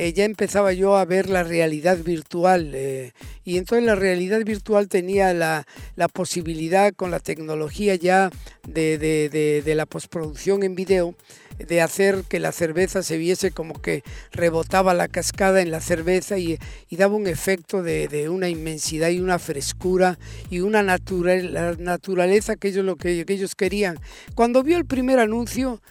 eh, 0.00 0.14
ya 0.14 0.24
empezaba 0.24 0.72
yo 0.72 0.96
a 0.96 1.04
ver 1.04 1.28
la 1.28 1.42
realidad 1.42 1.98
virtual 1.98 2.72
eh, 2.74 3.12
y 3.44 3.58
entonces 3.58 3.84
la 3.84 3.96
realidad 3.96 4.42
virtual 4.46 4.88
tenía 4.88 5.34
la, 5.34 5.66
posibilidad 6.14 6.94
con 6.94 7.10
la 7.10 7.20
tecnología 7.20 7.96
ya 7.96 8.30
de, 8.66 8.96
de, 8.96 9.74
la 9.74 9.84
postproducción 9.84 10.62
en 10.62 10.74
video 10.74 11.14
de 11.58 11.82
hacer 11.82 12.24
que 12.26 12.40
la 12.40 12.50
cerveza 12.50 13.02
se 13.02 13.18
viese 13.18 13.50
como 13.50 13.74
que 13.74 14.02
rebotaba 14.32 14.94
la 14.94 15.06
cascada 15.06 15.60
en 15.60 15.70
la 15.70 15.82
cerveza 15.82 16.38
y, 16.38 16.58
daba 16.92 17.14
un 17.14 17.26
efecto 17.26 17.82
de, 17.82 18.30
una 18.30 18.48
inmensidad 18.48 19.10
y 19.10 19.20
una 19.20 19.38
frescura 19.38 20.18
y 20.48 20.60
una 20.60 20.82
naturaleza 20.82 22.56
que 22.56 22.68
ellos, 22.68 22.86
lo 22.86 22.96
que, 22.96 23.26
que 23.26 23.34
ellos 23.34 23.54
querían. 23.54 23.98
Cuando 24.34 24.62
vio 24.62 24.78
el 24.78 24.86
primer 24.86 25.18
anuncio, 25.18 25.82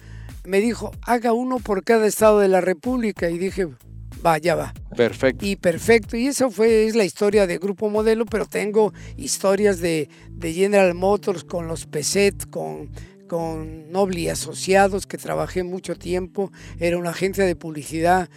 me 0.44 0.60
dijo, 0.60 0.90
haga 1.02 1.32
uno 1.32 1.60
por 1.60 1.84
cada 1.84 2.08
estado 2.08 2.40
de 2.40 2.48
la 2.48 2.60
República 2.60 3.30
y 3.30 3.38
dije, 3.38 3.68
va, 4.24 4.38
ya 4.38 4.54
va. 4.54 4.74
Perfecto. 4.96 5.44
Y 5.46 5.56
perfecto. 5.56 6.16
Y 6.16 6.26
eso 6.26 6.50
fue, 6.50 6.86
es 6.86 6.94
la 6.94 7.04
historia 7.04 7.46
de 7.46 7.58
Grupo 7.58 7.88
Modelo, 7.90 8.26
pero 8.26 8.46
tengo 8.46 8.92
historias 9.16 9.80
de, 9.80 10.08
de 10.30 10.52
General 10.52 10.94
Motors 10.94 11.44
con 11.44 11.66
los 11.66 11.86
Peset, 11.86 12.48
con, 12.50 12.90
con 13.28 13.90
Nobli 13.90 14.28
Asociados, 14.28 15.06
que 15.06 15.18
trabajé 15.18 15.62
mucho 15.62 15.96
tiempo. 15.96 16.52
Era 16.78 16.98
una 16.98 17.10
agencia 17.10 17.44
de 17.44 17.56
publicidad 17.56 18.28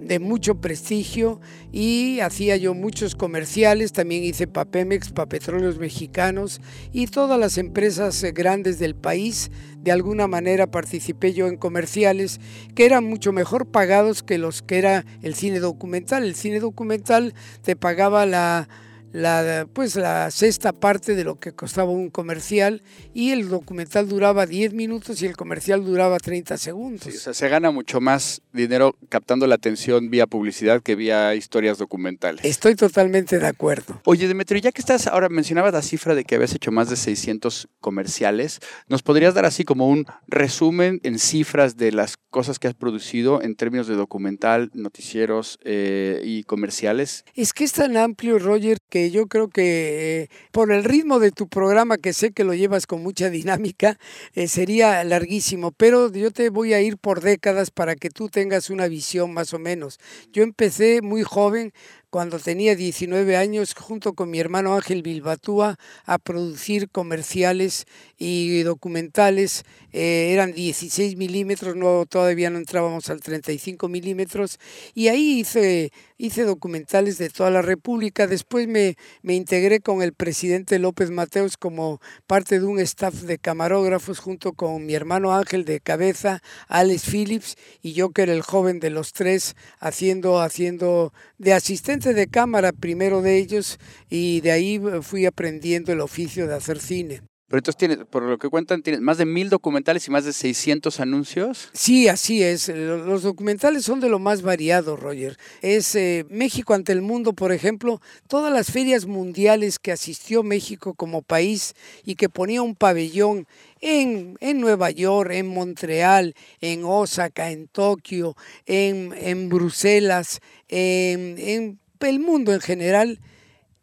de 0.00 0.18
mucho 0.18 0.60
prestigio 0.60 1.40
y 1.72 2.20
hacía 2.20 2.56
yo 2.56 2.74
muchos 2.74 3.14
comerciales, 3.14 3.92
también 3.92 4.24
hice 4.24 4.46
para 4.46 4.70
Pemex, 4.70 5.12
para 5.12 5.28
Petróleos 5.28 5.78
Mexicanos 5.78 6.60
y 6.92 7.06
todas 7.06 7.38
las 7.38 7.58
empresas 7.58 8.22
eh, 8.22 8.32
grandes 8.32 8.78
del 8.78 8.94
país. 8.94 9.50
De 9.78 9.92
alguna 9.92 10.26
manera 10.26 10.70
participé 10.70 11.32
yo 11.32 11.46
en 11.46 11.56
comerciales 11.56 12.40
que 12.74 12.86
eran 12.86 13.04
mucho 13.04 13.32
mejor 13.32 13.66
pagados 13.66 14.22
que 14.22 14.38
los 14.38 14.62
que 14.62 14.78
era 14.78 15.04
el 15.22 15.34
cine 15.34 15.60
documental. 15.60 16.24
El 16.24 16.34
cine 16.34 16.60
documental 16.60 17.34
te 17.62 17.76
pagaba 17.76 18.26
la 18.26 18.68
la, 19.12 19.66
pues 19.72 19.96
la 19.96 20.30
sexta 20.30 20.72
parte 20.72 21.14
de 21.14 21.24
lo 21.24 21.38
que 21.38 21.52
costaba 21.52 21.90
un 21.90 22.10
comercial 22.10 22.82
y 23.14 23.30
el 23.30 23.48
documental 23.48 24.08
duraba 24.08 24.46
10 24.46 24.74
minutos 24.74 25.22
y 25.22 25.26
el 25.26 25.36
comercial 25.36 25.84
duraba 25.84 26.18
30 26.18 26.56
segundos. 26.58 27.06
o 27.06 27.10
sea, 27.10 27.34
se 27.34 27.48
gana 27.48 27.70
mucho 27.70 28.00
más 28.00 28.42
dinero 28.52 28.96
captando 29.08 29.46
la 29.46 29.56
atención 29.56 30.10
vía 30.10 30.26
publicidad 30.26 30.82
que 30.82 30.94
vía 30.94 31.34
historias 31.34 31.78
documentales. 31.78 32.44
Estoy 32.44 32.74
totalmente 32.74 33.38
de 33.38 33.46
acuerdo. 33.46 34.00
Oye, 34.04 34.28
Demetrio, 34.28 34.60
ya 34.60 34.72
que 34.72 34.80
estás 34.80 35.06
ahora 35.06 35.28
mencionabas 35.28 35.72
la 35.72 35.82
cifra 35.82 36.14
de 36.14 36.24
que 36.24 36.36
habías 36.36 36.54
hecho 36.54 36.72
más 36.72 36.88
de 36.90 36.96
600 36.96 37.68
comerciales, 37.80 38.60
¿nos 38.88 39.02
podrías 39.02 39.34
dar 39.34 39.44
así 39.44 39.64
como 39.64 39.88
un 39.88 40.06
resumen 40.26 41.00
en 41.02 41.18
cifras 41.18 41.76
de 41.76 41.92
las 41.92 42.16
cosas 42.16 42.58
que 42.58 42.68
has 42.68 42.74
producido 42.74 43.42
en 43.42 43.56
términos 43.56 43.88
de 43.88 43.96
documental, 43.96 44.70
noticieros 44.74 45.58
eh, 45.64 46.20
y 46.24 46.44
comerciales? 46.44 47.24
Es 47.34 47.52
que 47.52 47.64
es 47.64 47.72
tan 47.72 47.96
amplio, 47.96 48.38
Roger, 48.38 48.78
que 48.88 48.99
yo 49.08 49.26
creo 49.26 49.48
que 49.48 50.22
eh, 50.22 50.28
por 50.52 50.70
el 50.72 50.84
ritmo 50.84 51.18
de 51.18 51.30
tu 51.30 51.48
programa, 51.48 51.96
que 51.96 52.12
sé 52.12 52.32
que 52.32 52.44
lo 52.44 52.54
llevas 52.54 52.86
con 52.86 53.02
mucha 53.02 53.30
dinámica, 53.30 53.98
eh, 54.34 54.48
sería 54.48 55.02
larguísimo, 55.04 55.70
pero 55.72 56.12
yo 56.12 56.30
te 56.30 56.50
voy 56.50 56.74
a 56.74 56.80
ir 56.80 56.98
por 56.98 57.20
décadas 57.20 57.70
para 57.70 57.96
que 57.96 58.10
tú 58.10 58.28
tengas 58.28 58.68
una 58.68 58.88
visión 58.88 59.32
más 59.32 59.54
o 59.54 59.58
menos. 59.58 59.98
Yo 60.32 60.42
empecé 60.42 61.00
muy 61.02 61.22
joven 61.22 61.72
cuando 62.10 62.40
tenía 62.40 62.74
19 62.74 63.36
años, 63.36 63.74
junto 63.74 64.14
con 64.14 64.30
mi 64.30 64.40
hermano 64.40 64.74
Ángel 64.74 65.02
Bilbatúa, 65.02 65.78
a 66.04 66.18
producir 66.18 66.90
comerciales 66.90 67.86
y 68.18 68.62
documentales. 68.62 69.64
Eh, 69.92 70.30
eran 70.32 70.52
16 70.52 71.16
milímetros, 71.16 71.74
no, 71.74 72.04
todavía 72.06 72.50
no 72.50 72.58
entrábamos 72.58 73.08
al 73.10 73.20
35 73.20 73.88
milímetros. 73.88 74.58
Y 74.92 75.08
ahí 75.08 75.40
hice, 75.40 75.92
hice 76.18 76.44
documentales 76.44 77.18
de 77.18 77.30
toda 77.30 77.50
la 77.50 77.62
República. 77.62 78.26
Después 78.26 78.66
me, 78.66 78.96
me 79.22 79.34
integré 79.34 79.80
con 79.80 80.02
el 80.02 80.12
presidente 80.12 80.78
López 80.78 81.10
Mateos 81.10 81.56
como 81.56 82.00
parte 82.26 82.58
de 82.58 82.66
un 82.66 82.80
staff 82.80 83.14
de 83.22 83.38
camarógrafos, 83.38 84.18
junto 84.18 84.52
con 84.52 84.84
mi 84.84 84.94
hermano 84.94 85.32
Ángel 85.32 85.64
de 85.64 85.80
cabeza, 85.80 86.42
Alex 86.66 87.04
Phillips, 87.04 87.56
y 87.82 87.92
yo 87.92 88.10
que 88.10 88.22
era 88.22 88.32
el 88.32 88.42
joven 88.42 88.80
de 88.80 88.90
los 88.90 89.12
tres, 89.12 89.54
haciendo, 89.78 90.40
haciendo 90.40 91.12
de 91.38 91.52
asistente 91.52 91.99
de 92.08 92.26
cámara 92.26 92.72
primero 92.72 93.20
de 93.20 93.36
ellos 93.36 93.78
y 94.08 94.40
de 94.40 94.52
ahí 94.52 94.76
eh, 94.76 95.02
fui 95.02 95.26
aprendiendo 95.26 95.92
el 95.92 96.00
oficio 96.00 96.46
de 96.46 96.54
hacer 96.54 96.80
cine. 96.80 97.20
Pero 97.50 97.58
entonces 97.58 97.78
tienes, 97.78 97.98
por 98.08 98.22
lo 98.22 98.38
que 98.38 98.48
cuentan, 98.48 98.80
tienes 98.80 99.00
más 99.00 99.18
de 99.18 99.26
mil 99.26 99.50
documentales 99.50 100.06
y 100.06 100.12
más 100.12 100.24
de 100.24 100.32
600 100.32 101.00
anuncios. 101.00 101.68
Sí, 101.72 102.06
así 102.06 102.44
es. 102.44 102.68
Los 102.68 103.24
documentales 103.24 103.84
son 103.84 103.98
de 103.98 104.08
lo 104.08 104.20
más 104.20 104.42
variado, 104.42 104.96
Roger. 104.96 105.36
Es 105.60 105.96
eh, 105.96 106.24
México 106.30 106.74
ante 106.74 106.92
el 106.92 107.02
mundo, 107.02 107.32
por 107.32 107.50
ejemplo, 107.50 108.00
todas 108.28 108.52
las 108.52 108.70
ferias 108.70 109.06
mundiales 109.06 109.80
que 109.80 109.90
asistió 109.90 110.44
México 110.44 110.94
como 110.94 111.22
país 111.22 111.74
y 112.04 112.14
que 112.14 112.28
ponía 112.28 112.62
un 112.62 112.76
pabellón 112.76 113.48
en, 113.80 114.36
en 114.38 114.60
Nueva 114.60 114.92
York, 114.92 115.32
en 115.32 115.48
Montreal, 115.48 116.36
en 116.60 116.84
Osaka, 116.84 117.50
en 117.50 117.66
Tokio, 117.66 118.36
en, 118.64 119.12
en 119.18 119.48
Bruselas, 119.48 120.38
en, 120.68 121.34
en 121.36 121.79
el 122.08 122.20
mundo 122.20 122.52
en 122.52 122.60
general, 122.60 123.20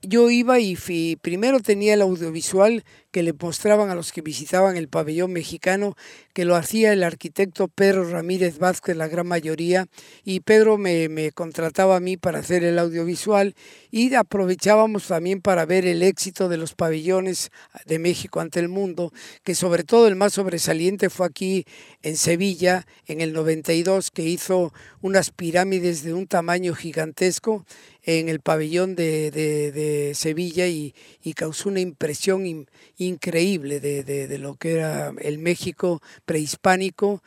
yo 0.01 0.29
iba 0.29 0.59
y 0.59 0.75
primero 1.21 1.59
tenía 1.59 1.93
el 1.93 2.01
audiovisual 2.01 2.83
que 3.17 3.23
le 3.23 3.33
mostraban 3.33 3.89
a 3.89 3.95
los 3.95 4.11
que 4.11 4.21
visitaban 4.21 4.77
el 4.77 4.89
pabellón 4.89 5.33
mexicano, 5.33 5.97
que 6.33 6.45
lo 6.45 6.55
hacía 6.55 6.93
el 6.93 7.01
arquitecto 7.01 7.67
Pedro 7.67 8.07
Ramírez 8.07 8.59
Vázquez, 8.59 8.95
la 8.95 9.07
gran 9.07 9.25
mayoría, 9.25 9.87
y 10.23 10.41
Pedro 10.41 10.77
me, 10.77 11.09
me 11.09 11.31
contrataba 11.31 11.95
a 11.95 11.99
mí 11.99 12.15
para 12.15 12.37
hacer 12.37 12.63
el 12.63 12.77
audiovisual 12.77 13.55
y 13.89 14.13
aprovechábamos 14.13 15.07
también 15.07 15.41
para 15.41 15.65
ver 15.65 15.87
el 15.87 16.03
éxito 16.03 16.47
de 16.47 16.57
los 16.57 16.75
pabellones 16.75 17.49
de 17.87 17.97
México 17.97 18.39
ante 18.39 18.59
el 18.59 18.69
mundo, 18.69 19.11
que 19.43 19.55
sobre 19.55 19.83
todo 19.83 20.07
el 20.07 20.15
más 20.15 20.33
sobresaliente 20.33 21.09
fue 21.09 21.25
aquí 21.25 21.65
en 22.03 22.17
Sevilla 22.17 22.85
en 23.07 23.21
el 23.21 23.33
92, 23.33 24.11
que 24.11 24.21
hizo 24.21 24.73
unas 25.01 25.31
pirámides 25.31 26.03
de 26.03 26.13
un 26.13 26.27
tamaño 26.27 26.75
gigantesco 26.75 27.65
en 28.07 28.29
el 28.29 28.39
pabellón 28.39 28.95
de, 28.95 29.31
de, 29.31 30.13
Sevilla 30.15 30.65
y, 30.67 30.95
y, 31.21 31.33
causó 31.33 31.67
una 31.67 31.81
impresión 31.81 32.65
increíble 33.07 33.79
de, 33.79 34.03
de, 34.03 34.37
lo 34.37 34.55
que 34.55 34.73
era 34.73 35.13
el 35.19 35.39
México 35.39 36.01
prehispánico 36.25 37.23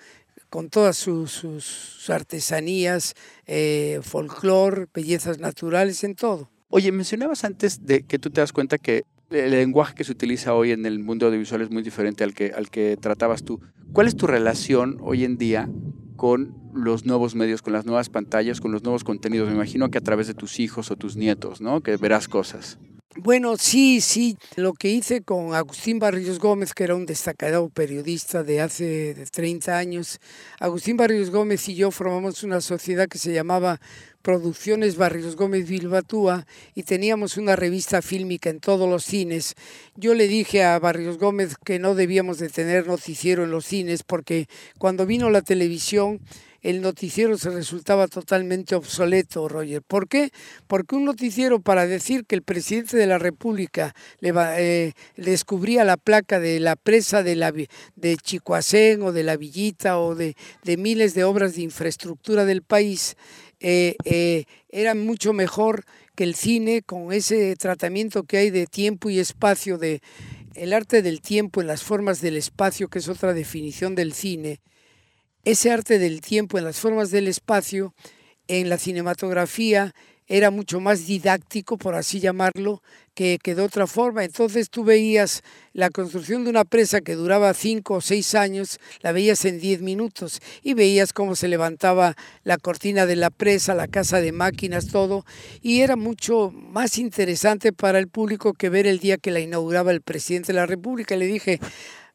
con 0.48 0.68
todas 0.68 0.96
sus, 0.96 2.08
artesanías, 2.08 3.14
eh, 3.46 4.00
bellezas 4.92 5.38
naturales, 5.38 6.02
en 6.04 6.14
todo. 6.14 6.50
Oye, 6.68 6.92
mencionabas 6.92 7.44
antes 7.44 7.84
de 7.84 8.02
que 8.02 8.18
tú 8.18 8.30
te 8.30 8.40
das 8.40 8.52
cuenta 8.52 8.78
que 8.78 9.04
el 9.30 9.52
lenguaje 9.52 9.94
que 9.94 10.04
se 10.04 10.12
utiliza 10.12 10.54
hoy 10.54 10.72
en 10.72 10.86
el 10.86 10.98
mundo 10.98 11.26
audiovisual 11.26 11.62
es 11.62 11.70
muy 11.70 11.82
diferente 11.82 12.24
al 12.24 12.34
que, 12.34 12.52
al 12.54 12.68
que 12.70 12.96
tratabas 12.96 13.44
tú. 13.44 13.60
¿Cuál 13.92 14.08
es 14.08 14.16
tu 14.16 14.26
relación 14.26 14.98
hoy 15.00 15.24
en 15.24 15.36
día 15.36 15.68
con 16.20 16.54
los 16.74 17.06
nuevos 17.06 17.34
medios, 17.34 17.62
con 17.62 17.72
las 17.72 17.86
nuevas 17.86 18.10
pantallas, 18.10 18.60
con 18.60 18.72
los 18.72 18.82
nuevos 18.82 19.04
contenidos. 19.04 19.48
Me 19.48 19.54
imagino 19.54 19.90
que 19.90 19.96
a 19.96 20.02
través 20.02 20.26
de 20.26 20.34
tus 20.34 20.60
hijos 20.60 20.90
o 20.90 20.96
tus 20.96 21.16
nietos, 21.16 21.62
¿no? 21.62 21.80
Que 21.80 21.96
verás 21.96 22.28
cosas. 22.28 22.78
Bueno, 23.16 23.56
sí, 23.56 24.00
sí. 24.00 24.38
Lo 24.54 24.72
que 24.72 24.88
hice 24.88 25.22
con 25.22 25.52
Agustín 25.52 25.98
Barrios 25.98 26.38
Gómez, 26.38 26.72
que 26.72 26.84
era 26.84 26.94
un 26.94 27.06
destacado 27.06 27.68
periodista 27.68 28.44
de 28.44 28.60
hace 28.60 29.16
30 29.32 29.76
años, 29.76 30.20
Agustín 30.60 30.96
Barrios 30.96 31.30
Gómez 31.30 31.68
y 31.68 31.74
yo 31.74 31.90
formamos 31.90 32.44
una 32.44 32.60
sociedad 32.60 33.08
que 33.08 33.18
se 33.18 33.32
llamaba 33.32 33.80
Producciones 34.22 34.96
Barrios 34.96 35.34
Gómez 35.34 35.68
Bilbatúa 35.68 36.46
y 36.76 36.84
teníamos 36.84 37.36
una 37.36 37.56
revista 37.56 38.00
fílmica 38.00 38.48
en 38.48 38.60
todos 38.60 38.88
los 38.88 39.04
cines. 39.04 39.56
Yo 39.96 40.14
le 40.14 40.28
dije 40.28 40.62
a 40.62 40.78
Barrios 40.78 41.18
Gómez 41.18 41.56
que 41.64 41.80
no 41.80 41.96
debíamos 41.96 42.38
de 42.38 42.48
tener 42.48 42.86
noticiero 42.86 43.42
en 43.42 43.50
los 43.50 43.66
cines 43.66 44.04
porque 44.04 44.46
cuando 44.78 45.04
vino 45.04 45.30
la 45.30 45.42
televisión 45.42 46.20
el 46.62 46.82
noticiero 46.82 47.38
se 47.38 47.50
resultaba 47.50 48.06
totalmente 48.08 48.74
obsoleto, 48.74 49.48
Roger. 49.48 49.82
¿Por 49.82 50.08
qué? 50.08 50.30
Porque 50.66 50.94
un 50.94 51.04
noticiero 51.04 51.60
para 51.60 51.86
decir 51.86 52.24
que 52.26 52.34
el 52.34 52.42
presidente 52.42 52.96
de 52.96 53.06
la 53.06 53.18
República 53.18 53.94
le 54.20 54.32
eh, 54.36 54.92
descubría 55.16 55.84
la 55.84 55.96
placa 55.96 56.40
de 56.40 56.60
la 56.60 56.76
presa 56.76 57.22
de, 57.22 57.36
la, 57.36 57.52
de 57.52 58.16
o 59.00 59.12
de 59.12 59.22
la 59.22 59.36
Villita 59.36 59.98
o 59.98 60.14
de, 60.14 60.36
de 60.64 60.76
miles 60.76 61.14
de 61.14 61.24
obras 61.24 61.54
de 61.54 61.62
infraestructura 61.62 62.44
del 62.44 62.62
país, 62.62 63.16
eh, 63.60 63.96
eh, 64.04 64.44
era 64.70 64.94
mucho 64.94 65.32
mejor 65.32 65.84
que 66.14 66.24
el 66.24 66.34
cine 66.34 66.82
con 66.82 67.12
ese 67.12 67.54
tratamiento 67.56 68.24
que 68.24 68.38
hay 68.38 68.50
de 68.50 68.66
tiempo 68.66 69.10
y 69.10 69.18
espacio, 69.18 69.78
de 69.78 70.00
el 70.54 70.72
arte 70.72 71.02
del 71.02 71.20
tiempo 71.20 71.60
en 71.60 71.66
las 71.66 71.82
formas 71.82 72.20
del 72.20 72.36
espacio, 72.36 72.88
que 72.88 72.98
es 72.98 73.08
otra 73.08 73.32
definición 73.32 73.94
del 73.94 74.12
cine, 74.12 74.60
ese 75.44 75.70
arte 75.70 75.98
del 75.98 76.20
tiempo 76.20 76.58
en 76.58 76.64
las 76.64 76.78
formas 76.78 77.10
del 77.10 77.28
espacio, 77.28 77.94
en 78.48 78.68
la 78.68 78.78
cinematografía, 78.78 79.94
era 80.30 80.52
mucho 80.52 80.78
más 80.78 81.08
didáctico, 81.08 81.76
por 81.76 81.96
así 81.96 82.20
llamarlo, 82.20 82.84
que, 83.14 83.38
que, 83.42 83.56
de 83.56 83.62
otra 83.62 83.88
forma. 83.88 84.22
Entonces 84.22 84.70
tú 84.70 84.84
veías 84.84 85.42
la 85.72 85.90
construcción 85.90 86.44
de 86.44 86.50
una 86.50 86.64
presa 86.64 87.00
que 87.00 87.16
duraba 87.16 87.52
cinco 87.52 87.94
o 87.94 88.00
seis 88.00 88.36
años, 88.36 88.78
la 89.00 89.10
veías 89.10 89.44
en 89.44 89.58
diez 89.58 89.82
minutos 89.82 90.40
y 90.62 90.74
veías 90.74 91.12
cómo 91.12 91.34
se 91.34 91.48
levantaba 91.48 92.14
la 92.44 92.58
cortina 92.58 93.06
de 93.06 93.16
la 93.16 93.30
presa, 93.30 93.74
la 93.74 93.88
casa 93.88 94.20
de 94.20 94.30
máquinas, 94.30 94.86
todo. 94.86 95.24
Y 95.62 95.80
era 95.80 95.96
mucho 95.96 96.52
más 96.52 96.96
interesante 96.98 97.72
para 97.72 97.98
el 97.98 98.06
público 98.06 98.52
que 98.54 98.68
ver 98.68 98.86
el 98.86 99.00
día 99.00 99.18
que 99.18 99.32
la 99.32 99.40
inauguraba 99.40 99.90
el 99.90 100.00
presidente 100.00 100.52
de 100.52 100.60
la 100.60 100.66
República. 100.66 101.16
Le 101.16 101.26
dije, 101.26 101.58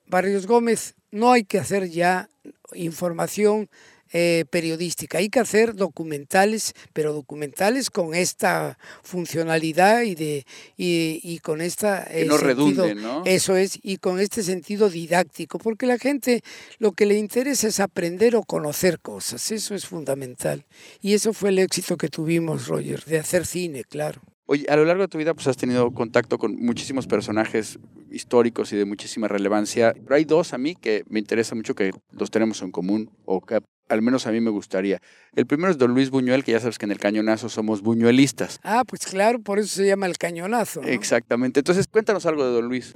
Barrios 0.08 0.48
Gómez, 0.48 0.96
no 1.16 1.32
hay 1.32 1.46
que 1.46 1.60
hacer 1.60 1.90
ya 1.90 2.30
información 2.74 3.70
eh, 4.12 4.46
periodística. 4.50 5.18
Hay 5.18 5.30
que 5.30 5.40
hacer 5.40 5.76
documentales, 5.76 6.74
pero 6.94 7.14
documentales 7.14 7.90
con 7.90 8.14
esta 8.14 8.78
funcionalidad 9.02 10.04
y 10.04 10.16
de 10.16 10.46
y, 10.78 11.40
con 11.40 11.62
esta 11.62 12.06
que 12.06 12.26
no 12.26 12.38
sentido, 12.38 12.96
¿no? 12.96 13.24
Eso 13.26 13.56
es 13.56 13.80
y 13.82 13.98
con 13.98 14.20
este 14.20 14.44
sentido 14.44 14.90
didáctico, 14.90 15.58
porque 15.58 15.86
la 15.86 15.98
gente 15.98 16.44
lo 16.80 16.92
que 16.92 17.06
le 17.06 17.18
interesa 17.18 17.68
es 17.68 17.80
aprender 17.80 18.36
o 18.36 18.44
conocer 18.44 19.00
cosas. 19.00 19.52
Eso 19.52 19.74
es 19.74 19.86
fundamental 19.86 20.66
y 21.02 21.14
eso 21.14 21.32
fue 21.34 21.50
el 21.50 21.60
éxito 21.60 21.98
que 21.98 22.10
tuvimos, 22.10 22.68
Roger, 22.68 23.04
de 23.06 23.20
hacer 23.20 23.46
cine, 23.46 23.84
claro. 23.86 24.22
Oye, 24.48 24.66
a 24.70 24.76
lo 24.76 24.86
largo 24.86 25.02
de 25.02 25.08
tu 25.08 25.18
vida 25.18 25.34
pues 25.34 25.48
has 25.48 25.58
tenido 25.58 25.92
contacto 25.92 26.38
con 26.38 26.56
muchísimos 26.56 27.08
personajes 27.08 27.80
históricos 28.12 28.72
y 28.74 28.78
de 28.78 28.86
muchísima 28.86 29.28
relevancia, 29.28 29.94
pero 30.04 30.16
hay 30.16 30.26
dos 30.26 30.54
a 30.54 30.60
mí 30.60 30.76
que 30.76 31.04
me 31.10 31.20
interesa 31.20 31.56
mucho 31.56 31.74
que 31.74 31.92
los 32.12 32.30
tenemos 32.30 32.62
en 32.62 32.72
común 32.72 33.10
o 33.26 33.42
que 33.42 33.60
al 33.90 34.02
menos 34.04 34.28
a 34.28 34.32
mí 34.32 34.42
me 34.42 34.52
gustaría. 34.52 35.00
El 35.36 35.48
primero 35.48 35.72
es 35.72 35.80
don 35.80 35.94
Luis 35.94 36.12
Buñuel, 36.12 36.44
que 36.44 36.52
ya 36.52 36.60
sabes 36.60 36.78
que 36.78 36.86
en 36.86 36.92
el 36.92 37.00
cañonazo 37.00 37.50
somos 37.50 37.82
buñuelistas. 37.82 38.60
Ah, 38.64 38.84
pues 38.86 39.06
claro, 39.06 39.40
por 39.40 39.60
eso 39.60 39.76
se 39.76 39.88
llama 39.88 40.06
el 40.06 40.18
cañonazo. 40.18 40.82
Exactamente. 40.84 41.60
Entonces, 41.60 41.88
cuéntanos 41.88 42.26
algo 42.26 42.46
de 42.46 42.52
don 42.52 42.68
Luis. 42.68 42.94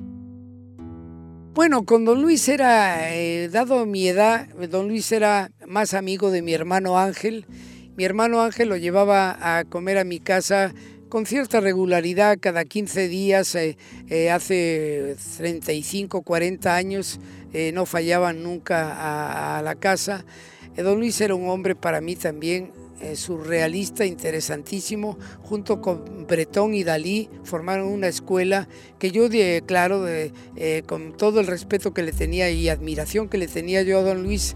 Bueno, 1.53 1.84
con 1.84 2.06
don 2.06 2.22
Luis 2.22 2.48
era, 2.48 3.13
eh, 3.15 3.50
dado 3.50 3.86
mi 3.86 4.08
edad, 4.08 4.48
don 4.70 4.88
Luis 4.88 5.12
era 5.12 5.51
más 5.68 5.94
amigo 5.94 6.32
de 6.32 6.41
mi 6.41 6.53
hermano 6.53 6.98
Ángel. 6.98 7.46
Mi 7.96 8.03
hermano 8.03 8.41
Ángel 8.41 8.70
lo 8.70 8.77
llevaba 8.77 9.58
a 9.58 9.65
comer 9.65 9.98
a 9.98 10.03
mi 10.03 10.20
casa 10.20 10.74
con 11.10 11.25
cierta 11.25 11.60
regularidad, 11.60 12.38
cada 12.39 12.63
15 12.66 13.08
días, 13.08 13.56
eh, 13.56 13.78
eh, 14.10 14.32
hace 14.32 15.16
35, 15.38 16.22
40 16.22 16.75
años, 16.75 17.20
no 17.74 17.88
fallaban 17.88 18.44
nunca 18.44 19.58
a 19.58 19.62
la 19.63 19.74
casa. 19.74 20.24
Eh, 20.80 20.82
don 20.82 21.00
Luis 21.00 21.20
era 21.20 21.36
un 21.36 21.50
hombre 21.50 21.75
para 21.75 22.00
mí 22.00 22.16
también 22.16 22.72
eh, 23.01 23.16
surrealista, 23.16 24.06
interesantísimo, 24.06 25.18
junto 25.42 25.82
con 25.82 26.25
Bretón 26.25 26.74
y 26.74 26.86
Dalí 26.86 27.30
formaron 27.44 27.88
una 27.88 28.08
escuela 28.08 28.70
que 28.98 29.12
yo, 29.12 29.28
de, 29.28 29.62
claro, 29.66 30.06
eh, 30.08 30.32
con 30.86 31.18
todo 31.18 31.42
el 31.42 31.48
respeto 31.48 31.94
que 31.94 32.04
le 32.04 32.12
tenía 32.12 32.50
y 32.50 32.70
admiración 32.70 33.30
que 33.30 33.38
le 33.38 33.48
tenía 33.48 33.82
yo 33.82 34.00
a 34.00 34.04
don 34.04 34.24
Luis, 34.24 34.56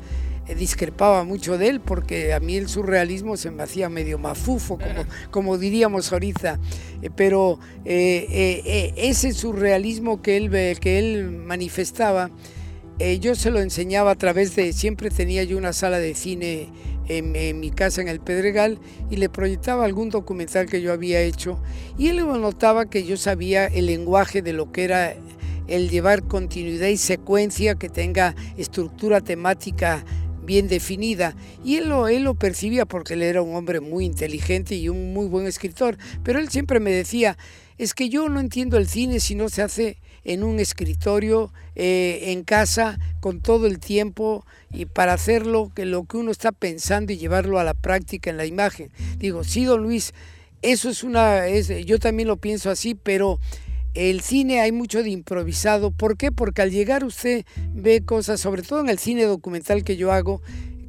discrepaba 0.57 1.23
mucho 1.23 1.57
de 1.57 1.69
él 1.69 1.79
porque 1.81 2.33
a 2.33 2.39
mí 2.39 2.55
el 2.55 2.67
surrealismo 2.67 3.37
se 3.37 3.51
me 3.51 3.63
hacía 3.63 3.89
medio 3.89 4.17
mafufo, 4.17 4.77
como, 4.77 5.05
como 5.31 5.57
diríamos 5.57 6.11
ahorita, 6.11 6.59
pero 7.15 7.59
ese 7.85 9.33
surrealismo 9.33 10.21
que 10.21 10.37
él, 10.37 10.79
que 10.79 10.99
él 10.99 11.31
manifestaba, 11.31 12.29
eh, 12.99 13.19
yo 13.19 13.33
se 13.33 13.49
lo 13.49 13.59
enseñaba 13.59 14.11
a 14.11 14.15
través 14.15 14.55
de, 14.55 14.71
siempre 14.71 15.09
tenía 15.09 15.43
yo 15.43 15.57
una 15.57 15.73
sala 15.73 15.97
de 15.97 16.13
cine 16.13 16.69
en, 17.07 17.59
mi 17.59 17.71
casa 17.71 18.01
en 18.01 18.07
el 18.07 18.19
Pedregal 18.19 18.79
y 19.09 19.17
le 19.17 19.29
proyectaba 19.29 19.83
algún 19.83 20.09
documental 20.09 20.67
que 20.67 20.81
yo 20.81 20.93
había 20.93 21.19
hecho 21.21 21.59
y 21.97 22.09
él 22.09 22.17
notaba 22.17 22.85
que 22.85 23.03
yo 23.03 23.17
sabía 23.17 23.65
el 23.65 23.87
lenguaje 23.87 24.41
de 24.41 24.53
lo 24.53 24.71
que 24.71 24.83
era 24.83 25.15
el 25.67 25.89
llevar 25.89 26.23
continuidad 26.23 26.87
y 26.87 26.97
secuencia 26.97 27.75
que 27.75 27.89
tenga 27.89 28.35
estructura 28.57 29.21
temática 29.21 30.05
bien 30.45 30.67
definida. 30.67 31.35
Y 31.63 31.75
él 31.75 31.89
lo, 31.89 32.07
él 32.07 32.23
lo 32.23 32.35
percibía 32.35 32.85
porque 32.85 33.13
él 33.13 33.23
era 33.23 33.41
un 33.41 33.55
hombre 33.55 33.79
muy 33.79 34.05
inteligente 34.05 34.75
y 34.75 34.89
un 34.89 35.13
muy 35.13 35.27
buen 35.27 35.47
escritor. 35.47 35.97
Pero 36.23 36.39
él 36.39 36.49
siempre 36.49 36.79
me 36.79 36.91
decía, 36.91 37.37
es 37.77 37.93
que 37.93 38.09
yo 38.09 38.29
no 38.29 38.39
entiendo 38.39 38.77
el 38.77 38.87
cine 38.87 39.19
si 39.19 39.35
no 39.35 39.49
se 39.49 39.61
hace 39.61 39.97
en 40.23 40.43
un 40.43 40.59
escritorio, 40.59 41.51
eh, 41.75 42.31
en 42.31 42.43
casa, 42.43 42.97
con 43.19 43.41
todo 43.41 43.67
el 43.67 43.79
tiempo 43.79 44.45
y 44.71 44.85
para 44.85 45.13
hacerlo 45.13 45.71
lo 45.75 46.05
que 46.05 46.17
uno 46.17 46.31
está 46.31 46.51
pensando 46.51 47.11
y 47.11 47.17
llevarlo 47.17 47.59
a 47.59 47.63
la 47.63 47.73
práctica 47.73 48.29
en 48.29 48.37
la 48.37 48.45
imagen. 48.45 48.89
Digo, 49.17 49.43
sí, 49.43 49.65
don 49.65 49.83
Luis, 49.83 50.13
eso 50.61 50.89
es 50.89 51.03
una, 51.03 51.47
es, 51.47 51.67
yo 51.85 51.99
también 51.99 52.29
lo 52.29 52.37
pienso 52.37 52.69
así, 52.69 52.95
pero 52.95 53.39
el 53.93 54.21
cine 54.21 54.61
hay 54.61 54.71
mucho 54.71 55.03
de 55.03 55.09
improvisado. 55.09 55.91
¿Por 55.91 56.17
qué? 56.17 56.31
Porque 56.31 56.61
al 56.61 56.71
llegar 56.71 57.03
usted 57.03 57.45
ve 57.73 58.03
cosas, 58.03 58.39
sobre 58.39 58.61
todo 58.61 58.81
en 58.81 58.89
el 58.89 58.99
cine 58.99 59.23
documental 59.23 59.83
que 59.83 59.97
yo 59.97 60.11
hago, 60.11 60.41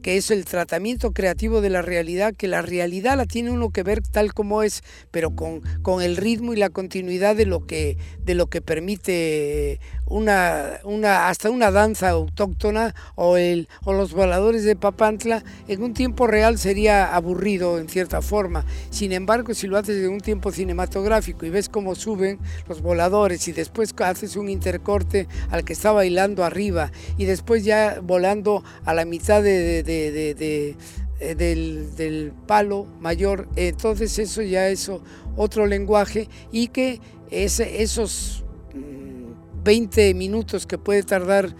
que 0.04 0.18
es 0.18 0.30
el 0.30 0.44
tratamiento 0.44 1.12
creativo 1.12 1.62
de 1.62 1.70
la 1.70 1.80
realidad, 1.80 2.34
que 2.36 2.46
la 2.46 2.60
realidad 2.60 3.16
la 3.16 3.24
tiene 3.24 3.50
uno 3.50 3.70
que 3.70 3.82
ver 3.82 4.02
tal 4.02 4.34
como 4.34 4.62
es, 4.62 4.82
pero 5.10 5.34
con, 5.34 5.62
con 5.80 6.02
el 6.02 6.18
ritmo 6.18 6.52
y 6.52 6.56
la 6.56 6.68
continuidad 6.68 7.34
de 7.34 7.46
lo 7.46 7.66
que, 7.66 7.96
de 8.22 8.34
lo 8.34 8.48
que 8.48 8.60
permite 8.60 9.80
una, 10.06 10.80
una, 10.84 11.28
hasta 11.28 11.48
una 11.48 11.70
danza 11.70 12.10
autóctona 12.10 12.94
o, 13.14 13.38
el, 13.38 13.66
o 13.84 13.94
los 13.94 14.12
voladores 14.12 14.64
de 14.64 14.76
Papantla, 14.76 15.42
en 15.68 15.82
un 15.82 15.94
tiempo 15.94 16.26
real 16.26 16.58
sería 16.58 17.14
aburrido 17.14 17.78
en 17.78 17.88
cierta 17.88 18.20
forma. 18.20 18.66
Sin 18.90 19.12
embargo, 19.12 19.54
si 19.54 19.66
lo 19.66 19.78
haces 19.78 20.04
en 20.04 20.10
un 20.10 20.20
tiempo 20.20 20.52
cinematográfico 20.52 21.46
y 21.46 21.50
ves 21.50 21.70
cómo 21.70 21.94
suben 21.94 22.38
los 22.68 22.82
voladores 22.82 23.48
y 23.48 23.52
después 23.52 23.94
haces 23.98 24.36
un 24.36 24.50
intercorte 24.50 25.28
al 25.50 25.64
que 25.64 25.72
está 25.72 25.92
bailando 25.92 26.44
arriba 26.44 26.92
y 27.16 27.24
después 27.24 27.64
ya 27.64 28.00
volando 28.02 28.62
a 28.84 28.92
la 28.92 29.06
mitad 29.06 29.42
de 29.42 29.82
de, 29.82 29.82
eh, 29.94 30.74
del, 31.96 32.32
palo 32.46 32.86
mayor, 33.00 33.48
entonces 33.56 34.18
eso 34.18 34.42
ya 34.42 34.68
es 34.68 34.90
otro 35.36 35.66
lenguaje 35.66 36.28
y 36.52 36.68
que 36.68 37.00
esos 37.30 38.44
20 39.64 40.14
mm, 40.14 40.16
minutos 40.16 40.66
que 40.66 40.78
puede 40.78 41.02
tardar 41.02 41.54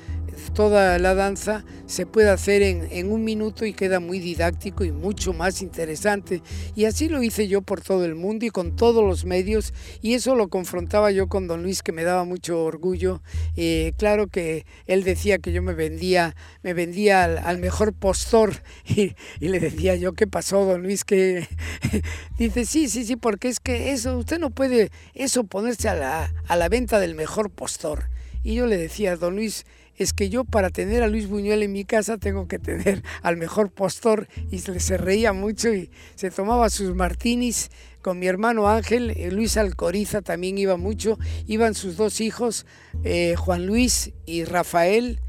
toda 0.53 0.99
la 0.99 1.15
danza 1.15 1.65
se 1.87 2.07
puede 2.07 2.31
hacer 2.31 2.63
en, 2.63 3.11
un 3.11 3.25
minuto 3.25 3.65
y 3.65 3.73
queda 3.73 4.01
muy 4.01 4.19
didáctico 4.19 4.85
y 4.85 4.93
mucho 4.93 5.33
más 5.33 5.63
interesante. 5.63 6.43
Y 6.75 6.85
así 6.87 7.09
lo 7.09 7.23
hice 7.23 7.49
yo 7.49 7.63
por 7.63 7.81
todo 7.81 8.05
el 8.05 8.15
mundo 8.15 8.47
y 8.47 8.51
con 8.51 8.77
todos 8.77 9.05
los 9.05 9.25
medios 9.25 9.73
y 10.03 10.15
eso 10.15 10.35
lo 10.35 10.49
confrontaba 10.49 11.11
yo 11.11 11.29
con 11.29 11.47
don 11.47 11.63
Luis 11.63 11.83
que 11.83 11.93
me 11.93 12.05
daba 12.05 12.25
mucho 12.25 12.65
orgullo. 12.65 13.23
Eh, 13.57 13.93
claro 13.97 14.27
que 14.29 14.67
él 14.87 15.05
decía 15.05 15.39
que 15.39 15.53
yo 15.53 15.63
me 15.63 15.75
vendía, 15.75 16.35
me 16.63 16.75
vendía 16.75 17.25
al, 17.25 17.59
mejor 17.59 17.93
postor 17.93 18.63
y, 18.87 19.15
le 19.41 19.61
decía 19.61 19.97
yo, 19.97 20.13
¿qué 20.13 20.27
pasó 20.27 20.65
don 20.65 20.83
Luis? 20.83 21.05
Que 21.05 21.47
dice, 22.39 22.67
sí, 22.67 22.89
sí, 22.89 23.05
sí, 23.05 23.17
porque 23.17 23.49
es 23.49 23.61
que 23.61 23.93
eso, 23.93 24.19
usted 24.19 24.39
no 24.39 24.51
puede 24.51 24.91
eso 25.15 25.45
ponerse 25.45 25.89
a 25.89 25.95
la, 25.95 26.33
a 26.49 26.57
la 26.57 26.69
venta 26.69 26.99
del 26.99 27.15
mejor 27.15 27.51
postor. 27.51 28.09
Y 28.43 28.55
yo 28.55 28.67
le 28.67 28.77
decía, 28.77 29.17
don 29.17 29.37
Luis, 29.37 29.65
es 29.97 30.13
que 30.13 30.29
yo 30.29 30.45
para 30.45 30.71
tener 30.71 31.03
a 31.03 31.09
Luis 31.09 31.29
Buñuel 31.29 31.63
en 31.63 31.73
mi 31.73 31.85
casa 31.85 32.19
tengo 32.19 32.49
que 32.49 32.59
tener 32.59 33.03
al 33.23 33.37
mejor 33.37 33.71
postor. 33.71 34.29
Y 34.51 34.59
se 34.59 34.97
reía 34.97 35.33
mucho 35.33 35.73
y 35.73 35.91
se 36.15 36.31
tomaba 36.31 36.71
sus 36.71 36.95
martinis 36.95 37.71
con 38.05 38.19
mi 38.19 38.27
hermano 38.27 38.69
Ángel, 38.69 39.15
eh, 39.17 39.31
Luis 39.31 39.57
Alcoriza 39.57 40.21
también 40.21 40.59
iba 40.59 40.77
mucho, 40.77 41.19
iban 41.47 41.75
sus 41.75 41.97
dos 41.97 42.21
hijos, 42.21 42.67
eh, 43.03 43.35
Juan 43.35 43.65
Luis 43.65 44.13
y 44.27 44.45
Rafael 44.45 45.21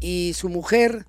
y 0.00 0.32
su 0.34 0.48
mujer 0.48 1.06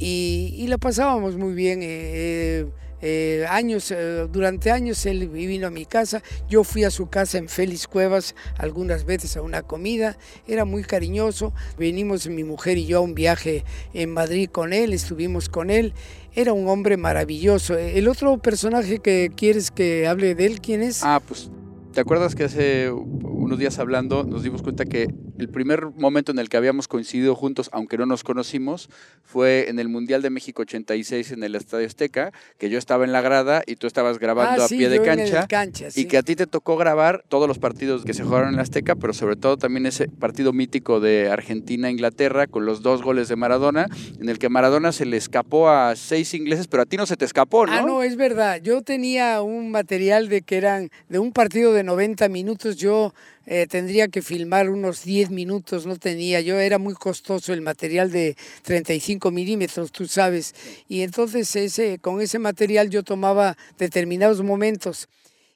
y, 0.00 0.66
la 0.68 0.78
pasábamos 0.78 1.36
muy 1.36 1.54
bien. 1.54 1.80
Eh, 1.82 2.66
eh, 3.02 3.46
años, 3.48 3.90
eh, 3.90 4.26
durante 4.30 4.70
años 4.70 5.06
él 5.06 5.28
vino 5.28 5.66
a 5.66 5.70
mi 5.70 5.86
casa, 5.86 6.22
yo 6.48 6.64
fui 6.64 6.84
a 6.84 6.90
su 6.90 7.08
casa 7.08 7.38
en 7.38 7.48
Félix 7.48 7.86
Cuevas 7.86 8.34
algunas 8.58 9.06
veces 9.06 9.36
a 9.38 9.42
una 9.42 9.62
comida, 9.62 10.18
era 10.46 10.66
muy 10.66 10.82
cariñoso, 10.82 11.54
venimos 11.78 12.26
mi 12.26 12.44
mujer 12.44 12.76
y 12.76 12.86
yo 12.86 12.98
a 12.98 13.00
un 13.00 13.14
viaje 13.14 13.64
en 13.94 14.10
Madrid 14.10 14.50
con 14.50 14.74
él, 14.74 14.92
estuvimos 14.92 15.48
con 15.48 15.70
él, 15.70 15.94
era 16.34 16.52
un 16.52 16.68
hombre 16.68 16.98
maravilloso. 16.98 17.76
El 17.76 18.06
otro 18.06 18.36
personaje 18.36 18.98
que 18.98 19.32
quieres 19.34 19.70
que 19.70 20.06
hable 20.06 20.34
de 20.34 20.44
él, 20.46 20.60
¿quién 20.60 20.82
es? 20.82 21.02
Ah, 21.02 21.22
pues 21.26 21.50
¿Te 21.92 22.00
acuerdas 22.00 22.36
que 22.36 22.44
hace 22.44 22.90
unos 22.92 23.58
días 23.58 23.80
hablando 23.80 24.22
nos 24.22 24.44
dimos 24.44 24.62
cuenta 24.62 24.84
que 24.84 25.08
el 25.38 25.48
primer 25.48 25.86
momento 25.86 26.30
en 26.30 26.38
el 26.38 26.48
que 26.48 26.56
habíamos 26.56 26.86
coincidido 26.86 27.34
juntos, 27.34 27.68
aunque 27.72 27.96
no 27.98 28.06
nos 28.06 28.22
conocimos, 28.22 28.90
fue 29.24 29.68
en 29.70 29.78
el 29.80 29.88
Mundial 29.88 30.20
de 30.22 30.28
México 30.30 30.62
86 30.62 31.32
en 31.32 31.42
el 31.42 31.54
Estadio 31.56 31.86
Azteca, 31.86 32.30
que 32.58 32.68
yo 32.70 32.78
estaba 32.78 33.04
en 33.04 33.12
la 33.12 33.22
grada 33.22 33.62
y 33.66 33.74
tú 33.76 33.86
estabas 33.86 34.18
grabando 34.18 34.62
Ah, 34.62 34.64
a 34.66 34.68
sí, 34.68 34.76
pie 34.76 34.88
de 34.90 35.02
cancha. 35.02 35.46
cancha, 35.48 35.88
Y 35.96 36.04
que 36.04 36.18
a 36.18 36.22
ti 36.22 36.36
te 36.36 36.46
tocó 36.46 36.76
grabar 36.76 37.24
todos 37.28 37.48
los 37.48 37.58
partidos 37.58 38.04
que 38.04 38.12
se 38.14 38.22
jugaron 38.22 38.48
en 38.50 38.54
el 38.54 38.60
Azteca, 38.60 38.94
pero 38.96 39.12
sobre 39.14 39.36
todo 39.36 39.56
también 39.56 39.86
ese 39.86 40.08
partido 40.08 40.52
mítico 40.52 41.00
de 41.00 41.30
Argentina-Inglaterra 41.30 42.46
con 42.46 42.66
los 42.66 42.82
dos 42.82 43.02
goles 43.02 43.28
de 43.28 43.36
Maradona, 43.36 43.86
en 44.20 44.28
el 44.28 44.38
que 44.38 44.48
Maradona 44.50 44.92
se 44.92 45.06
le 45.06 45.16
escapó 45.16 45.70
a 45.70 45.96
seis 45.96 46.34
ingleses, 46.34 46.68
pero 46.68 46.82
a 46.82 46.86
ti 46.86 46.96
no 46.98 47.06
se 47.06 47.16
te 47.16 47.24
escapó, 47.24 47.66
¿no? 47.66 47.72
Ah, 47.72 47.82
no, 47.82 48.02
es 48.02 48.16
verdad. 48.16 48.60
Yo 48.62 48.82
tenía 48.82 49.40
un 49.42 49.70
material 49.70 50.28
de 50.28 50.42
que 50.42 50.56
eran 50.58 50.90
de 51.08 51.18
un 51.18 51.32
partido 51.32 51.72
de 51.72 51.79
90 51.82 52.28
minutos. 52.28 52.76
Yo 52.76 53.14
eh, 53.46 53.66
tendría 53.66 54.08
que 54.08 54.22
filmar 54.22 54.70
unos 54.70 55.04
10 55.04 55.30
minutos, 55.30 55.86
no 55.86 55.96
tenía. 55.96 56.40
Yo 56.40 56.58
era 56.58 56.78
muy 56.78 56.94
costoso 56.94 57.52
el 57.52 57.60
material 57.60 58.10
de 58.10 58.36
35 58.62 59.30
milímetros, 59.30 59.92
tú 59.92 60.06
sabes. 60.06 60.54
Y 60.88 61.02
entonces 61.02 61.54
ese, 61.56 61.98
con 61.98 62.20
ese 62.20 62.38
material 62.38 62.90
yo 62.90 63.02
tomaba 63.02 63.56
determinados 63.78 64.42
momentos. 64.42 65.08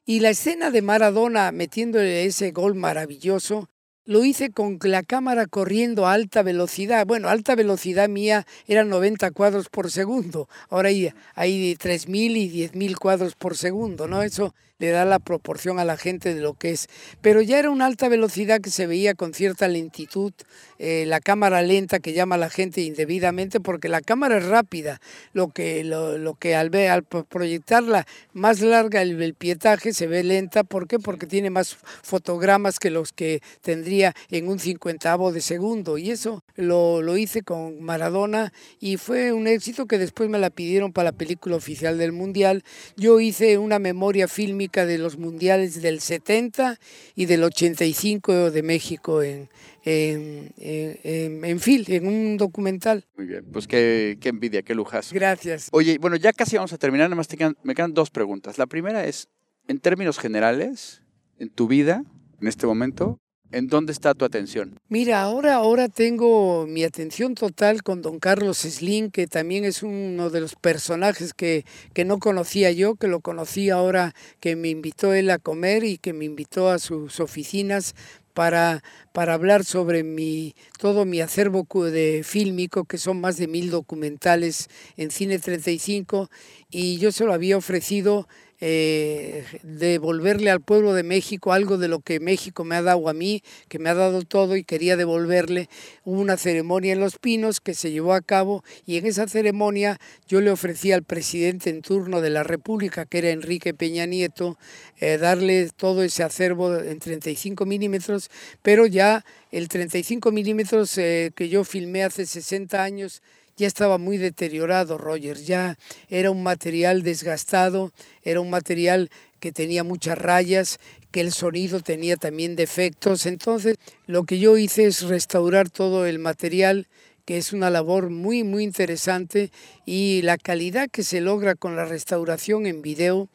Y 0.06 0.20
la 0.20 0.30
escena 0.30 0.70
de 0.70 0.82
Maradona 0.82 1.50
metiéndole 1.52 2.26
ese 2.26 2.50
gol 2.50 2.74
maravilloso, 2.74 3.68
lo 4.06 4.22
hice 4.22 4.50
con 4.50 4.78
la 4.82 5.02
cámara 5.02 5.46
corriendo 5.46 6.06
a 6.06 6.12
alta 6.12 6.42
velocidad. 6.42 7.06
Bueno, 7.06 7.28
alta 7.28 7.54
velocidad 7.54 8.08
mía 8.08 8.46
era 8.66 8.84
90 8.84 9.30
cuadros 9.30 9.68
por 9.70 9.90
segundo. 9.90 10.48
Ahora 10.68 10.90
hay, 10.90 11.10
hay 11.34 11.74
3.000 11.76 12.36
y 12.36 12.68
10.000 12.68 12.96
cuadros 12.96 13.34
por 13.34 13.56
segundo, 13.56 14.06
¿no? 14.06 14.22
Eso 14.22 14.54
le 14.78 14.90
da 14.90 15.04
la 15.04 15.18
proporción 15.18 15.78
a 15.78 15.84
la 15.84 15.96
gente 15.96 16.34
de 16.34 16.40
lo 16.40 16.54
que 16.54 16.70
es. 16.70 16.88
Pero 17.20 17.40
ya 17.42 17.58
era 17.58 17.70
una 17.70 17.86
alta 17.86 18.08
velocidad 18.08 18.60
que 18.60 18.70
se 18.70 18.86
veía 18.86 19.14
con 19.14 19.34
cierta 19.34 19.68
lentitud, 19.68 20.32
eh, 20.78 21.04
la 21.06 21.20
cámara 21.20 21.62
lenta 21.62 22.00
que 22.00 22.12
llama 22.12 22.34
a 22.34 22.38
la 22.38 22.50
gente 22.50 22.80
indebidamente, 22.80 23.60
porque 23.60 23.88
la 23.88 24.00
cámara 24.00 24.38
es 24.38 24.46
rápida. 24.46 25.00
Lo 25.32 25.48
que, 25.48 25.84
lo, 25.84 26.18
lo 26.18 26.34
que 26.34 26.56
al, 26.56 26.74
al 26.74 27.04
proyectarla 27.04 28.06
más 28.32 28.60
larga 28.60 29.02
el, 29.02 29.22
el 29.22 29.34
pietaje 29.34 29.92
se 29.92 30.06
ve 30.06 30.24
lenta. 30.24 30.64
¿Por 30.64 30.88
qué? 30.88 30.98
Porque 30.98 31.26
tiene 31.26 31.50
más 31.50 31.76
fotogramas 32.02 32.78
que 32.78 32.90
los 32.90 33.12
que 33.12 33.40
tendría 33.60 34.14
en 34.30 34.48
un 34.48 34.58
cincuentavo 34.58 35.32
de 35.32 35.40
segundo. 35.40 35.98
Y 35.98 36.10
eso 36.10 36.42
lo, 36.56 37.00
lo 37.02 37.16
hice 37.16 37.42
con 37.42 37.80
Maradona 37.82 38.52
y 38.80 38.96
fue 38.96 39.32
un 39.32 39.46
éxito 39.46 39.86
que 39.86 39.98
después 39.98 40.28
me 40.28 40.38
la 40.38 40.50
pidieron 40.50 40.92
para 40.92 41.10
la 41.10 41.16
película 41.16 41.56
oficial 41.56 41.98
del 41.98 42.12
Mundial. 42.12 42.64
Yo 42.96 43.20
hice 43.20 43.58
una 43.58 43.78
memoria 43.78 44.26
fílmica 44.28 44.63
de 44.68 44.98
los 44.98 45.18
mundiales 45.18 45.80
del 45.82 46.00
70 46.00 46.78
y 47.14 47.26
del 47.26 47.42
85 47.44 48.50
de 48.50 48.62
México 48.62 49.22
en, 49.22 49.48
en, 49.84 50.52
en, 50.56 50.98
en, 51.04 51.44
en 51.44 51.60
film, 51.60 51.84
en 51.88 52.06
un 52.06 52.36
documental. 52.36 53.04
Muy 53.16 53.26
bien, 53.26 53.44
pues 53.52 53.66
qué, 53.66 54.16
qué 54.20 54.30
envidia, 54.30 54.62
qué 54.62 54.74
lujazo. 54.74 55.14
Gracias. 55.14 55.68
Oye, 55.72 55.98
bueno, 55.98 56.16
ya 56.16 56.32
casi 56.32 56.56
vamos 56.56 56.72
a 56.72 56.78
terminar, 56.78 57.08
nada 57.08 57.16
más 57.16 57.28
te 57.28 57.36
quedan- 57.36 57.56
me 57.62 57.74
quedan 57.74 57.94
dos 57.94 58.10
preguntas. 58.10 58.58
La 58.58 58.66
primera 58.66 59.04
es, 59.06 59.28
en 59.68 59.78
términos 59.80 60.18
generales, 60.18 61.02
en 61.38 61.50
tu 61.50 61.68
vida, 61.68 62.04
en 62.40 62.48
este 62.48 62.66
momento, 62.66 63.18
¿en 63.54 63.68
dónde 63.68 63.92
está 63.92 64.14
tu 64.14 64.24
atención? 64.24 64.78
Mira, 64.88 65.22
ahora, 65.22 65.54
ahora 65.54 65.88
tengo 65.88 66.66
mi 66.66 66.84
atención 66.84 67.34
total 67.34 67.82
con 67.82 68.02
don 68.02 68.18
Carlos 68.18 68.58
Slim, 68.58 69.10
que 69.10 69.26
también 69.26 69.64
es 69.64 69.82
uno 69.82 70.30
de 70.30 70.40
los 70.40 70.56
personajes 70.56 71.32
que, 71.32 71.64
que 71.92 72.04
no 72.04 72.18
conocía 72.18 72.72
yo, 72.72 72.96
que 72.96 73.08
lo 73.08 73.20
conocí 73.20 73.70
ahora 73.70 74.14
que 74.40 74.56
me 74.56 74.68
invitó 74.68 75.14
él 75.14 75.30
a 75.30 75.38
comer 75.38 75.84
y 75.84 75.98
que 75.98 76.12
me 76.12 76.24
invitó 76.24 76.68
a 76.70 76.78
sus 76.78 77.20
oficinas 77.20 77.94
para, 78.34 78.82
para 79.12 79.34
hablar 79.34 79.64
sobre 79.64 80.02
mi, 80.02 80.54
todo 80.78 81.04
mi 81.04 81.20
acervo 81.20 81.64
de 81.84 82.22
fílmico, 82.24 82.84
que 82.84 82.98
son 82.98 83.20
más 83.20 83.36
de 83.36 83.46
mil 83.46 83.70
documentales 83.70 84.68
en 84.96 85.10
Cine 85.10 85.38
35, 85.38 86.28
y 86.70 86.98
yo 86.98 87.12
se 87.12 87.24
lo 87.24 87.32
había 87.32 87.56
ofrecido 87.56 88.28
eh, 88.66 89.44
devolverle 89.62 90.50
al 90.50 90.62
pueblo 90.62 90.94
de 90.94 91.02
México 91.02 91.52
algo 91.52 91.76
de 91.76 91.86
lo 91.86 92.00
que 92.00 92.18
México 92.18 92.64
me 92.64 92.76
ha 92.76 92.80
dado 92.80 93.10
a 93.10 93.12
mí, 93.12 93.42
que 93.68 93.78
me 93.78 93.90
ha 93.90 93.94
dado 93.94 94.22
todo 94.22 94.56
y 94.56 94.64
quería 94.64 94.96
devolverle. 94.96 95.68
Hubo 96.02 96.18
una 96.18 96.38
ceremonia 96.38 96.94
en 96.94 97.00
Los 97.00 97.18
Pinos 97.18 97.60
que 97.60 97.74
se 97.74 97.90
llevó 97.90 98.14
a 98.14 98.22
cabo 98.22 98.64
y 98.86 98.96
en 98.96 99.04
esa 99.04 99.28
ceremonia 99.28 100.00
yo 100.26 100.40
le 100.40 100.50
ofrecí 100.50 100.92
al 100.92 101.02
presidente 101.02 101.68
en 101.68 101.82
turno 101.82 102.22
de 102.22 102.30
la 102.30 102.42
República, 102.42 103.04
que 103.04 103.18
era 103.18 103.28
Enrique 103.28 103.74
Peña 103.74 104.06
Nieto, 104.06 104.56
eh, 104.98 105.18
darle 105.18 105.68
todo 105.76 106.02
ese 106.02 106.22
acervo 106.22 106.74
en 106.74 107.00
35 107.00 107.66
milímetros, 107.66 108.30
pero 108.62 108.86
ya 108.86 109.26
el 109.50 109.68
35 109.68 110.32
milímetros 110.32 110.96
eh, 110.96 111.32
que 111.36 111.50
yo 111.50 111.64
filmé 111.64 112.02
hace 112.02 112.24
60 112.24 112.82
años 112.82 113.20
ya 113.56 113.66
estaba 113.66 113.98
muy 113.98 114.18
deteriorado, 114.18 114.98
Roger, 114.98 115.38
ya 115.38 115.78
era 116.08 116.30
un 116.30 116.42
material 116.42 117.02
desgastado, 117.02 117.92
era 118.22 118.40
un 118.40 118.50
material 118.50 119.10
que 119.40 119.52
tenía 119.52 119.84
muchas 119.84 120.18
rayas, 120.18 120.78
que 121.10 121.20
el 121.20 121.32
sonido 121.32 121.80
tenía 121.80 122.16
también 122.16 122.56
defectos. 122.56 123.26
Entonces, 123.26 123.76
lo 124.06 124.24
que 124.24 124.38
yo 124.38 124.56
hice 124.56 124.86
es 124.86 125.02
restaurar 125.02 125.70
todo 125.70 126.06
el 126.06 126.18
material, 126.18 126.88
que 127.24 127.36
es 127.36 127.52
una 127.52 127.70
labor 127.70 128.10
muy, 128.10 128.42
muy 128.42 128.64
interesante, 128.64 129.50
y 129.86 130.22
la 130.22 130.38
calidad 130.38 130.88
que 130.90 131.04
se 131.04 131.20
logra 131.20 131.54
con 131.54 131.76
la 131.76 131.84
restauración 131.84 132.66
en 132.66 132.82
video, 132.82 133.28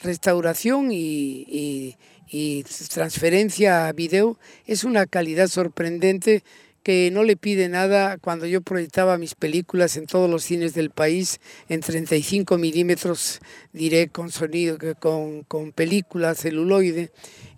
restauración 0.00 0.92
y, 0.92 1.44
y, 1.48 1.96
y 2.28 2.62
transferencia 2.92 3.88
a 3.88 3.92
video, 3.92 4.38
es 4.66 4.84
una 4.84 5.06
calidad 5.06 5.48
sorprendente 5.48 6.44
que 6.84 7.10
no 7.10 7.24
le 7.24 7.36
pide 7.36 7.68
nada 7.70 8.18
cuando 8.18 8.46
yo 8.46 8.60
proyectaba 8.60 9.16
mis 9.16 9.34
películas 9.34 9.96
en 9.96 10.06
todos 10.06 10.30
los 10.30 10.44
cines 10.44 10.74
del 10.74 10.90
país 10.90 11.40
en 11.70 11.80
35 11.80 12.58
milímetros, 12.58 13.40
diré 13.72 14.08
con 14.08 14.30
sonido, 14.30 14.76
con, 15.00 15.42
con 15.44 15.72
película 15.72 16.34
celuloide. 16.34 17.10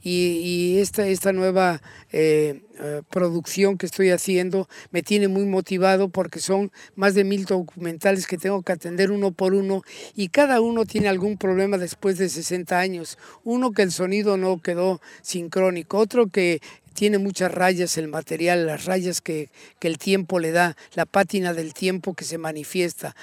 Y, 0.03 0.39
y 0.45 0.79
esta, 0.79 1.09
esta 1.09 1.33
nueva 1.33 1.83
eh, 2.13 2.63
eh, 2.79 3.03
producción 3.11 3.77
que 3.77 3.87
estoy 3.87 4.11
haciendo 4.11 4.69
me 4.93 5.03
tiene 5.03 5.27
muy 5.27 5.45
motivado 5.45 6.09
porque 6.11 6.39
son 6.39 6.71
más 6.95 7.15
de 7.15 7.25
mil 7.25 7.45
documentales 7.45 8.29
que 8.29 8.39
tengo 8.39 8.63
que 8.63 8.71
atender 8.71 9.11
uno 9.11 9.33
por 9.33 9.55
uno 9.55 9.83
y 10.15 10.29
cada 10.29 10.61
uno 10.61 10.85
tiene 10.85 11.09
algún 11.09 11.37
problema 11.37 11.77
después 11.77 12.19
de 12.19 12.29
60 12.29 12.79
años. 12.79 13.19
Uno 13.43 13.73
que 13.73 13.83
el 13.83 13.91
sonido 13.91 14.37
no 14.37 14.63
quedó 14.63 15.01
sincrónico, 15.23 15.99
otro 15.99 16.29
que 16.29 16.61
tiene 16.97 17.19
muchas 17.19 17.53
rayas 17.53 17.97
el 17.99 18.09
material, 18.09 18.67
las 18.67 18.87
rayas 18.87 19.21
que, 19.21 19.51
que 19.79 19.87
el 19.87 19.99
tiempo 19.99 20.41
le 20.41 20.51
da, 20.51 20.77
la 20.95 21.07
pátina 21.07 21.53
del 21.53 21.75
tiempo 21.75 22.15
que 22.15 22.25
se 22.25 22.39
manifiesta. 22.39 23.15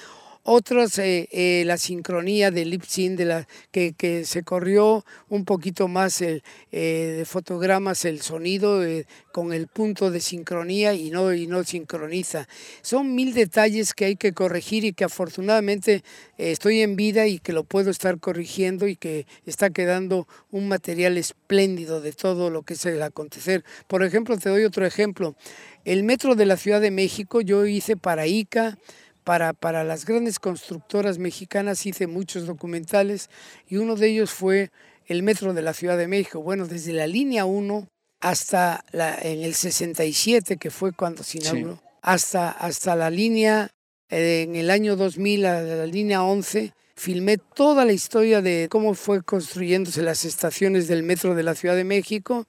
Otros, 0.45 0.99
eh, 0.99 1.29
eh, 1.31 1.63
la 1.65 1.77
sincronía 1.77 2.51
del 2.51 2.71
lip 2.71 2.83
de 2.83 3.23
la, 3.23 3.47
que, 3.71 3.93
que 3.93 4.25
se 4.25 4.43
corrió 4.43 5.05
un 5.29 5.45
poquito 5.45 5.87
más 5.87 6.21
el, 6.21 6.43
eh, 6.73 7.15
de 7.19 7.23
fotogramas 7.23 8.03
el 8.03 8.21
sonido 8.21 8.81
con 9.31 9.53
el 9.53 9.67
punto 9.67 10.11
de 10.11 10.19
sincronía 10.19 10.95
y 10.95 11.11
no, 11.11 11.33
y 11.33 11.47
no 11.47 11.63
sincroniza. 11.63 12.49
Son 12.81 13.15
mil 13.15 13.33
detalles 13.33 13.93
que 13.93 14.03
hay 14.03 14.15
que 14.17 14.33
corregir 14.33 14.83
y 14.83 14.91
que 14.91 15.05
afortunadamente 15.05 16.03
estoy 16.37 16.81
en 16.81 16.97
vida 16.97 17.25
y 17.25 17.39
que 17.39 17.53
lo 17.53 17.63
puedo 17.63 17.89
estar 17.89 18.19
corrigiendo 18.19 18.85
y 18.85 18.97
que 18.97 19.25
está 19.45 19.69
quedando 19.69 20.27
un 20.51 20.67
material 20.67 21.17
espléndido 21.17 22.01
de 22.01 22.11
todo 22.11 22.49
lo 22.49 22.63
que 22.63 22.73
es 22.73 22.85
el 22.85 23.01
acontecer. 23.01 23.63
Por 23.87 24.03
ejemplo, 24.03 24.37
te 24.37 24.49
doy 24.49 24.65
otro 24.65 24.85
ejemplo. 24.85 25.35
El 25.85 26.03
metro 26.03 26.35
de 26.35 26.45
la 26.45 26.57
Ciudad 26.57 26.81
de 26.81 26.91
México 26.91 27.39
yo 27.39 27.65
hice 27.65 27.95
para 27.95 28.27
ICA, 28.27 28.77
para, 29.23 29.53
para 29.53 29.83
las 29.83 30.05
grandes 30.05 30.39
constructoras 30.39 31.17
mexicanas 31.17 31.85
hice 31.85 32.07
muchos 32.07 32.45
documentales 32.45 33.29
y 33.67 33.77
uno 33.77 33.95
de 33.95 34.09
ellos 34.09 34.31
fue 34.31 34.71
el 35.05 35.23
metro 35.23 35.53
de 35.53 35.61
la 35.61 35.73
Ciudad 35.73 35.97
de 35.97 36.07
México. 36.07 36.41
Bueno, 36.41 36.67
desde 36.67 36.93
la 36.93 37.07
línea 37.07 37.45
1 37.45 37.87
hasta 38.21 38.85
la, 38.91 39.17
en 39.21 39.43
el 39.43 39.53
67, 39.53 40.57
que 40.57 40.71
fue 40.71 40.93
cuando 40.93 41.23
se 41.23 41.39
inauguró, 41.39 41.75
sí. 41.75 41.81
hasta, 42.01 42.51
hasta 42.51 42.95
la 42.95 43.09
línea, 43.09 43.69
eh, 44.09 44.43
en 44.47 44.55
el 44.55 44.69
año 44.69 44.95
2000, 44.95 45.41
la, 45.41 45.61
la 45.61 45.85
línea 45.85 46.23
11, 46.23 46.73
filmé 46.95 47.37
toda 47.37 47.83
la 47.83 47.91
historia 47.91 48.41
de 48.41 48.67
cómo 48.69 48.93
fue 48.93 49.23
construyéndose 49.23 50.01
las 50.03 50.23
estaciones 50.23 50.87
del 50.87 51.03
metro 51.03 51.35
de 51.35 51.43
la 51.43 51.55
Ciudad 51.55 51.75
de 51.75 51.83
México 51.83 52.45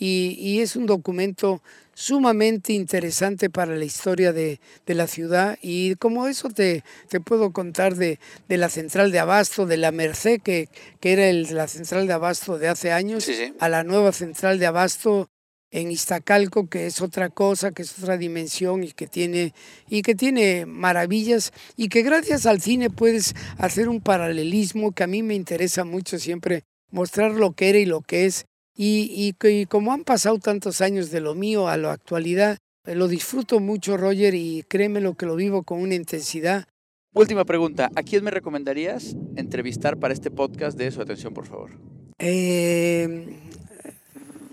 y, 0.00 0.34
y 0.38 0.62
es 0.62 0.74
un 0.74 0.86
documento 0.86 1.62
sumamente 1.94 2.72
interesante 2.72 3.50
para 3.50 3.76
la 3.76 3.84
historia 3.84 4.32
de, 4.32 4.58
de, 4.86 4.94
la 4.94 5.06
ciudad 5.06 5.58
y 5.60 5.94
como 5.96 6.26
eso 6.26 6.48
te, 6.48 6.82
te 7.08 7.20
puedo 7.20 7.52
contar 7.52 7.94
de, 7.94 8.18
de, 8.48 8.56
la 8.56 8.70
central 8.70 9.12
de 9.12 9.18
abasto, 9.18 9.66
de 9.66 9.76
la 9.76 9.92
Merced, 9.92 10.40
que, 10.40 10.70
que 11.00 11.12
era 11.12 11.28
el, 11.28 11.54
la 11.54 11.68
central 11.68 12.06
de 12.06 12.14
abasto 12.14 12.58
de 12.58 12.68
hace 12.68 12.90
años, 12.90 13.24
sí, 13.24 13.34
sí. 13.34 13.52
a 13.60 13.68
la 13.68 13.84
nueva 13.84 14.12
central 14.12 14.58
de 14.58 14.66
abasto 14.66 15.28
en 15.70 15.90
Iztacalco, 15.90 16.68
que 16.68 16.86
es 16.86 17.02
otra 17.02 17.28
cosa, 17.28 17.72
que 17.72 17.82
es 17.82 17.98
otra 17.98 18.16
dimensión 18.16 18.82
y 18.82 18.92
que 18.92 19.06
tiene 19.06 19.52
y 19.88 20.00
que 20.00 20.14
tiene 20.14 20.64
maravillas 20.64 21.52
y 21.76 21.88
que 21.90 22.02
gracias 22.02 22.46
al 22.46 22.62
cine 22.62 22.88
puedes 22.88 23.34
hacer 23.58 23.90
un 23.90 24.00
paralelismo 24.00 24.92
que 24.92 25.04
a 25.04 25.06
mí 25.06 25.22
me 25.22 25.34
interesa 25.34 25.84
mucho 25.84 26.18
siempre 26.18 26.64
mostrar 26.90 27.32
lo 27.32 27.52
que 27.52 27.68
era 27.68 27.78
y 27.78 27.86
lo 27.86 28.00
que 28.00 28.24
es 28.24 28.46
Y, 28.82 29.34
y, 29.42 29.66
como 29.66 29.92
han 29.92 30.04
pasado 30.04 30.38
tantos 30.38 30.80
años 30.80 31.10
de 31.10 31.20
lo 31.20 31.34
mío 31.34 31.68
a 31.68 31.76
la 31.76 31.92
actualidad, 31.92 32.56
lo 32.86 33.08
disfruto 33.08 33.60
mucho, 33.60 33.98
Roger, 33.98 34.34
y 34.34 34.64
créeme 34.66 35.02
lo 35.02 35.12
que 35.12 35.26
lo 35.26 35.36
vivo 35.36 35.64
con 35.64 35.82
una 35.82 35.94
intensidad. 35.94 36.64
Última 37.12 37.44
pregunta, 37.44 37.90
¿a 37.94 38.02
quién 38.02 38.24
me 38.24 38.30
recomendarías 38.30 39.14
entrevistar 39.36 39.98
para 39.98 40.14
este 40.14 40.30
podcast 40.30 40.78
de 40.78 40.90
su 40.92 41.02
atención, 41.02 41.34
por 41.34 41.44
favor? 41.44 41.72
Eh, 42.18 43.36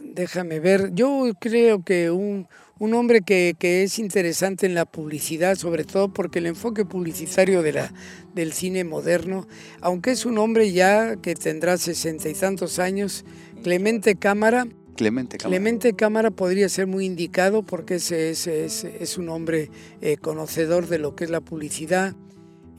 déjame 0.03 0.59
ver, 0.59 0.91
yo 0.93 1.31
creo 1.39 1.85
que 1.85 2.11
un, 2.11 2.49
un 2.79 2.93
hombre 2.93 3.21
que, 3.21 3.55
que, 3.57 3.83
es 3.83 3.99
interesante 3.99 4.65
en 4.65 4.73
la 4.73 4.85
publicidad, 4.85 5.55
sobre 5.55 5.83
todo 5.83 6.13
porque 6.13 6.39
el 6.39 6.47
enfoque 6.47 6.85
publicitario 6.85 7.61
de 7.61 7.73
la, 7.73 7.93
del 8.35 8.53
cine 8.53 8.83
moderno, 8.83 9.47
aunque 9.81 10.11
es 10.11 10.25
un 10.25 10.37
hombre 10.37 10.71
ya 10.71 11.15
que 11.17 11.35
tendrá 11.35 11.77
sesenta 11.77 12.29
y 12.29 12.33
tantos 12.33 12.79
años, 12.79 13.25
Clemente 13.63 14.15
Cámara. 14.15 14.67
Clemente 14.95 15.37
Cámara. 15.37 15.49
Clemente 15.49 15.93
Cámara 15.93 16.31
podría 16.31 16.69
ser 16.69 16.87
muy 16.87 17.05
indicado 17.05 17.63
porque 17.63 17.95
es, 17.95 18.11
es, 18.11 18.47
es, 18.47 18.83
es 18.83 19.17
un 19.17 19.29
hombre 19.29 19.69
eh, 20.01 20.17
conocedor 20.17 20.87
de 20.87 20.99
lo 20.99 21.15
que 21.15 21.25
es 21.25 21.29
la 21.29 21.41
publicidad. 21.41 22.15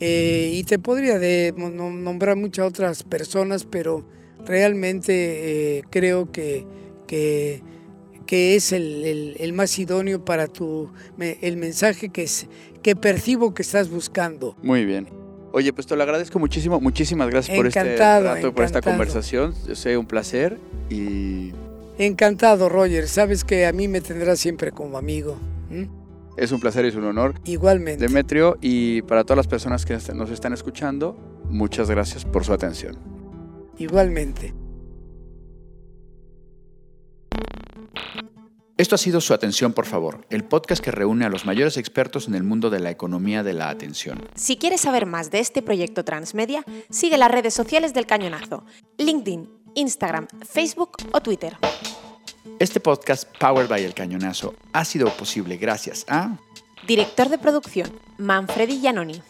Eh, 0.00 0.52
y 0.54 0.62
te 0.62 0.78
podría 0.78 1.18
de, 1.18 1.52
nombrar 1.56 2.37
muchas 2.37 2.66
otras 2.66 3.02
personas, 3.02 3.64
pero 3.64 4.06
realmente 4.44 5.78
eh, 5.78 5.82
creo 5.90 6.30
que, 6.30 6.66
que, 7.06 7.62
que 8.28 8.56
es 8.56 8.72
el, 8.72 9.06
el, 9.06 9.36
el, 9.38 9.54
más 9.54 9.78
idóneo 9.78 10.22
para 10.22 10.48
tu, 10.48 10.90
el 11.18 11.56
mensaje 11.56 12.10
que, 12.10 12.24
es, 12.24 12.46
que 12.82 12.94
percibo 12.94 13.54
que 13.54 13.62
estás 13.62 13.88
buscando. 13.88 14.54
Muy 14.62 14.84
bien. 14.84 15.08
Oye, 15.52 15.72
pues 15.72 15.86
te 15.86 15.96
lo 15.96 16.02
agradezco 16.02 16.38
muchísimo. 16.38 16.78
Muchísimas 16.78 17.30
gracias 17.30 17.56
por 17.56 17.66
este 17.66 17.96
rato, 17.96 18.54
por 18.54 18.64
esta 18.66 18.82
conversación. 18.82 19.54
Yo 19.66 19.74
sé, 19.74 19.96
un 19.96 20.04
placer 20.04 20.58
y... 20.90 21.54
Encantado, 21.96 22.68
Roger. 22.68 23.08
Sabes 23.08 23.44
que 23.44 23.64
a 23.64 23.72
mí 23.72 23.88
me 23.88 24.02
tendrás 24.02 24.38
siempre 24.38 24.72
como 24.72 24.98
amigo. 24.98 25.38
Es 26.36 26.52
un 26.52 26.60
placer 26.60 26.84
y 26.84 26.88
es 26.88 26.96
un 26.96 27.04
honor. 27.04 27.34
Igualmente. 27.46 28.06
Demetrio, 28.06 28.58
y 28.60 29.00
para 29.02 29.24
todas 29.24 29.38
las 29.38 29.46
personas 29.46 29.86
que 29.86 29.96
nos 30.12 30.30
están 30.30 30.52
escuchando, 30.52 31.16
muchas 31.48 31.90
gracias 31.90 32.26
por 32.26 32.44
su 32.44 32.52
atención. 32.52 32.98
Igualmente. 33.78 34.52
Esto 38.78 38.94
ha 38.94 38.98
sido 38.98 39.20
Su 39.20 39.34
Atención, 39.34 39.72
por 39.72 39.86
favor, 39.86 40.24
el 40.30 40.44
podcast 40.44 40.80
que 40.80 40.92
reúne 40.92 41.24
a 41.24 41.28
los 41.28 41.44
mayores 41.44 41.76
expertos 41.76 42.28
en 42.28 42.36
el 42.36 42.44
mundo 42.44 42.70
de 42.70 42.78
la 42.78 42.92
economía 42.92 43.42
de 43.42 43.52
la 43.52 43.70
atención. 43.70 44.22
Si 44.36 44.56
quieres 44.56 44.82
saber 44.82 45.04
más 45.04 45.32
de 45.32 45.40
este 45.40 45.62
proyecto 45.62 46.04
transmedia, 46.04 46.64
sigue 46.88 47.18
las 47.18 47.28
redes 47.28 47.54
sociales 47.54 47.92
del 47.92 48.06
Cañonazo, 48.06 48.64
LinkedIn, 48.96 49.50
Instagram, 49.74 50.28
Facebook 50.48 50.92
o 51.10 51.20
Twitter. 51.20 51.56
Este 52.60 52.78
podcast, 52.78 53.28
Powered 53.40 53.68
by 53.68 53.82
El 53.82 53.94
Cañonazo, 53.94 54.54
ha 54.72 54.84
sido 54.84 55.08
posible 55.16 55.56
gracias 55.56 56.06
a... 56.08 56.38
Director 56.86 57.30
de 57.30 57.38
producción, 57.38 57.90
Manfredi 58.16 58.78
Giannoni. 58.78 59.20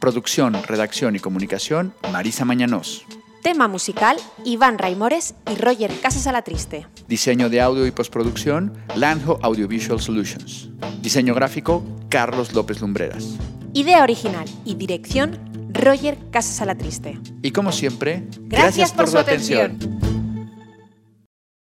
Producción, 0.00 0.60
redacción 0.64 1.14
y 1.14 1.20
comunicación, 1.20 1.94
Marisa 2.10 2.44
Mañanos. 2.44 3.06
Tema 3.42 3.68
musical, 3.68 4.18
Iván 4.44 4.76
Raimores 4.76 5.34
y 5.50 5.54
Roger 5.54 5.90
Casas 6.02 6.26
a 6.26 6.32
la 6.32 6.42
Triste. 6.42 6.86
Diseño 7.08 7.48
de 7.48 7.62
audio 7.62 7.86
y 7.86 7.90
postproducción, 7.90 8.74
Lanjo 8.96 9.38
Audiovisual 9.42 9.98
Solutions. 9.98 10.68
Diseño 11.00 11.34
gráfico, 11.34 11.82
Carlos 12.10 12.52
López 12.52 12.82
Lumbreras. 12.82 13.36
Idea 13.72 14.02
original 14.02 14.46
y 14.66 14.74
dirección, 14.74 15.38
Roger 15.72 16.18
Casas 16.30 16.60
a 16.60 16.66
la 16.66 16.74
Triste. 16.76 17.18
Y 17.40 17.52
como 17.52 17.72
siempre, 17.72 18.26
gracias, 18.40 18.48
gracias 18.48 18.92
por, 18.92 19.04
por, 19.04 19.08
su 19.08 19.18
atención. 19.18 19.76
atención. 19.76 20.19